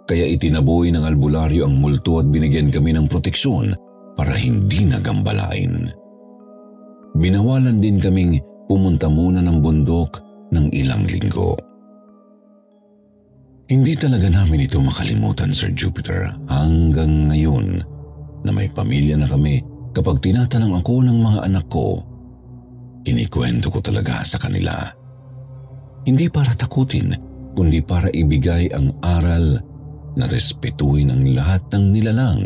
Kaya 0.10 0.26
itinaboy 0.26 0.90
ng 0.90 1.06
albularyo 1.06 1.70
ang 1.70 1.78
multo 1.78 2.18
at 2.18 2.26
binigyan 2.26 2.74
kami 2.74 2.98
ng 2.98 3.06
proteksyon 3.06 3.78
para 4.18 4.34
hindi 4.34 4.90
nagambalain. 4.90 5.94
Binawalan 7.14 7.78
din 7.78 8.02
kaming 8.02 8.42
pumunta 8.66 9.06
muna 9.06 9.46
ng 9.46 9.62
bundok 9.62 10.18
ng 10.50 10.74
ilang 10.74 11.06
linggo. 11.06 11.54
Hindi 13.70 13.94
talaga 13.94 14.34
namin 14.34 14.66
ito 14.66 14.82
makalimutan, 14.82 15.54
Sir 15.54 15.70
Jupiter, 15.78 16.34
hanggang 16.50 17.30
ngayon 17.30 17.86
na 18.46 18.52
may 18.54 18.72
pamilya 18.72 19.20
na 19.20 19.28
kami 19.28 19.62
kapag 19.92 20.22
tinatanong 20.24 20.80
ako 20.80 21.04
ng 21.06 21.18
mga 21.20 21.40
anak 21.50 21.66
ko, 21.68 22.04
kinikwento 23.04 23.74
ko 23.74 23.80
talaga 23.84 24.24
sa 24.24 24.38
kanila. 24.40 24.76
Hindi 26.06 26.32
para 26.32 26.56
takutin, 26.56 27.16
kundi 27.58 27.84
para 27.84 28.08
ibigay 28.14 28.72
ang 28.72 28.96
aral 29.04 29.60
na 30.16 30.26
respetuhin 30.26 31.12
ang 31.12 31.24
lahat 31.36 31.62
ng 31.74 31.86
nilalang 31.92 32.44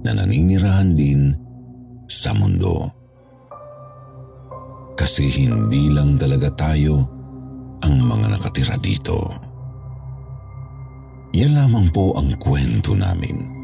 na 0.00 0.10
naninirahan 0.16 0.96
din 0.96 1.36
sa 2.08 2.32
mundo 2.32 3.00
kasi 5.00 5.32
hindi 5.32 5.88
lang 5.88 6.20
talaga 6.20 6.52
tayo 6.52 7.00
ang 7.80 8.04
mga 8.04 8.36
nakatira 8.36 8.76
dito. 8.76 9.32
Yan 11.32 11.56
lamang 11.56 11.88
po 11.88 12.12
ang 12.20 12.36
kwento 12.36 12.92
namin. 12.92 13.59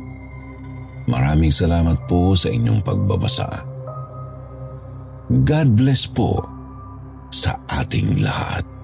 Maraming 1.06 1.54
salamat 1.54 2.10
po 2.10 2.34
sa 2.34 2.50
inyong 2.50 2.82
pagbabasa. 2.82 3.48
God 5.30 5.68
bless 5.74 6.06
po 6.06 6.42
sa 7.30 7.58
ating 7.66 8.22
lahat. 8.22 8.75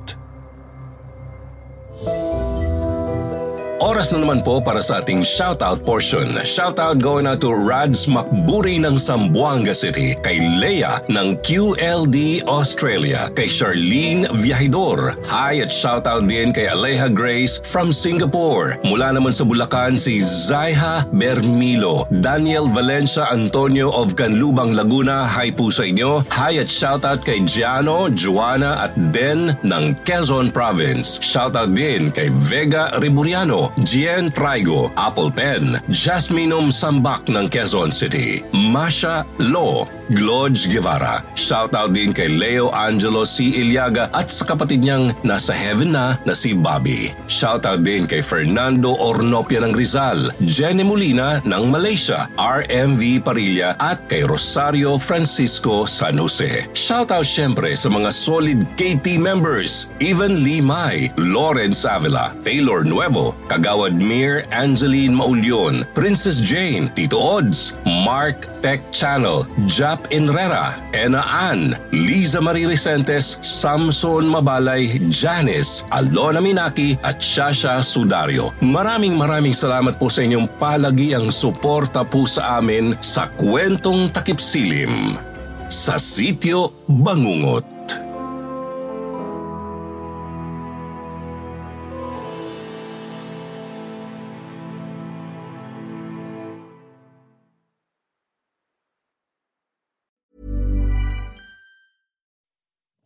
Oras 3.83 4.14
na 4.14 4.23
naman 4.23 4.47
po 4.47 4.62
para 4.62 4.79
sa 4.79 5.03
ating 5.03 5.27
shoutout 5.27 5.83
portion. 5.83 6.38
Shoutout 6.47 7.03
going 7.03 7.27
out 7.27 7.42
to 7.42 7.51
Rads 7.51 8.07
Makburi 8.07 8.79
ng 8.79 8.95
Zamboanga 8.95 9.75
City, 9.75 10.14
kay 10.23 10.38
Leia 10.38 11.03
ng 11.11 11.35
QLD 11.42 12.47
Australia, 12.47 13.27
kay 13.35 13.51
Charlene 13.51 14.31
Viajidor. 14.38 15.18
Hi 15.27 15.66
at 15.66 15.75
shoutout 15.75 16.31
din 16.31 16.55
kay 16.55 16.71
Aleha 16.71 17.11
Grace 17.11 17.59
from 17.66 17.90
Singapore. 17.90 18.79
Mula 18.87 19.18
naman 19.18 19.35
sa 19.35 19.42
Bulacan 19.42 19.99
si 19.99 20.23
Zaiha 20.23 21.03
Bermilo, 21.11 22.07
Daniel 22.23 22.71
Valencia 22.71 23.35
Antonio 23.35 23.90
of 23.90 24.14
Canlubang 24.14 24.79
Laguna. 24.79 25.27
Hi 25.27 25.51
po 25.51 25.75
sa 25.75 25.83
inyo. 25.83 26.23
Hi 26.31 26.62
at 26.62 26.71
shoutout 26.71 27.27
kay 27.27 27.42
Giano, 27.42 28.07
Joanna 28.14 28.87
at 28.87 28.95
Den 29.11 29.59
ng 29.66 29.99
Quezon 30.07 30.55
Province. 30.55 31.18
Shoutout 31.18 31.75
din 31.75 32.14
kay 32.14 32.31
Vega 32.47 32.95
Riburiano, 33.03 33.72
Gian 33.81 34.29
Traigo, 34.29 34.93
Apple 34.97 35.33
Pen, 35.33 35.81
Jasminum 35.89 36.69
Sambak 36.69 37.33
ng 37.33 37.49
Quezon 37.49 37.89
City, 37.89 38.45
Masha 38.53 39.25
Lo, 39.41 39.89
Glodge 40.11 40.67
Guevara. 40.67 41.23
Shoutout 41.38 41.95
din 41.95 42.11
kay 42.11 42.27
Leo 42.27 42.75
Angelo 42.75 43.23
C. 43.23 43.62
Iliaga 43.62 44.11
at 44.11 44.27
sa 44.27 44.43
kapatid 44.43 44.83
niyang 44.83 45.15
nasa 45.23 45.55
heaven 45.55 45.95
na 45.95 46.19
na 46.27 46.35
si 46.35 46.51
Bobby. 46.51 47.15
Shoutout 47.31 47.87
din 47.87 48.11
kay 48.11 48.19
Fernando 48.25 48.99
Ornopia 48.99 49.62
ng 49.62 49.71
Rizal, 49.71 50.35
Jenny 50.43 50.83
Molina 50.83 51.38
ng 51.47 51.65
Malaysia, 51.71 52.27
RMV 52.35 53.23
Parilla 53.23 53.79
at 53.79 54.11
kay 54.11 54.27
Rosario 54.27 54.99
Francisco 54.99 55.87
San 55.87 56.19
Jose. 56.19 56.67
Shoutout 56.75 57.27
syempre 57.29 57.79
sa 57.79 57.87
mga 57.87 58.11
solid 58.11 58.67
KT 58.75 59.21
members, 59.21 59.95
Evan 60.03 60.43
Limay, 60.43 61.15
Lawrence 61.21 61.87
Avila, 61.87 62.35
Taylor 62.43 62.83
Nuevo, 62.83 63.37
Kagawad 63.47 63.95
Mir 63.95 64.43
Angeline 64.51 65.15
Maulyon, 65.15 65.87
Princess 65.95 66.41
Jane, 66.43 66.91
Tito 66.97 67.21
Odds, 67.21 67.79
Mark 67.85 68.49
Tech 68.62 68.81
Channel, 68.95 69.45
Jap 69.92 70.09
Enrera, 70.09 70.72
Ena 70.96 71.20
Ann, 71.20 71.76
Liza 71.92 72.40
Marie 72.40 72.64
Recentes, 72.64 73.37
Samson 73.44 74.24
Mabalay, 74.24 74.96
Janice, 75.12 75.85
Alona 75.92 76.40
Minaki 76.40 76.96
at 77.05 77.20
Shasha 77.20 77.76
Sudario. 77.85 78.57
Maraming 78.64 79.20
maraming 79.20 79.52
salamat 79.52 80.00
po 80.00 80.09
sa 80.09 80.24
inyong 80.24 80.48
palagiang 80.57 81.28
suporta 81.28 82.09
po 82.09 82.24
sa 82.24 82.57
amin 82.57 82.96
sa 83.05 83.28
kwentong 83.37 84.09
takip 84.16 84.40
silim 84.40 85.20
sa 85.68 86.00
sitio 86.00 86.72
Bangungot. 86.88 87.72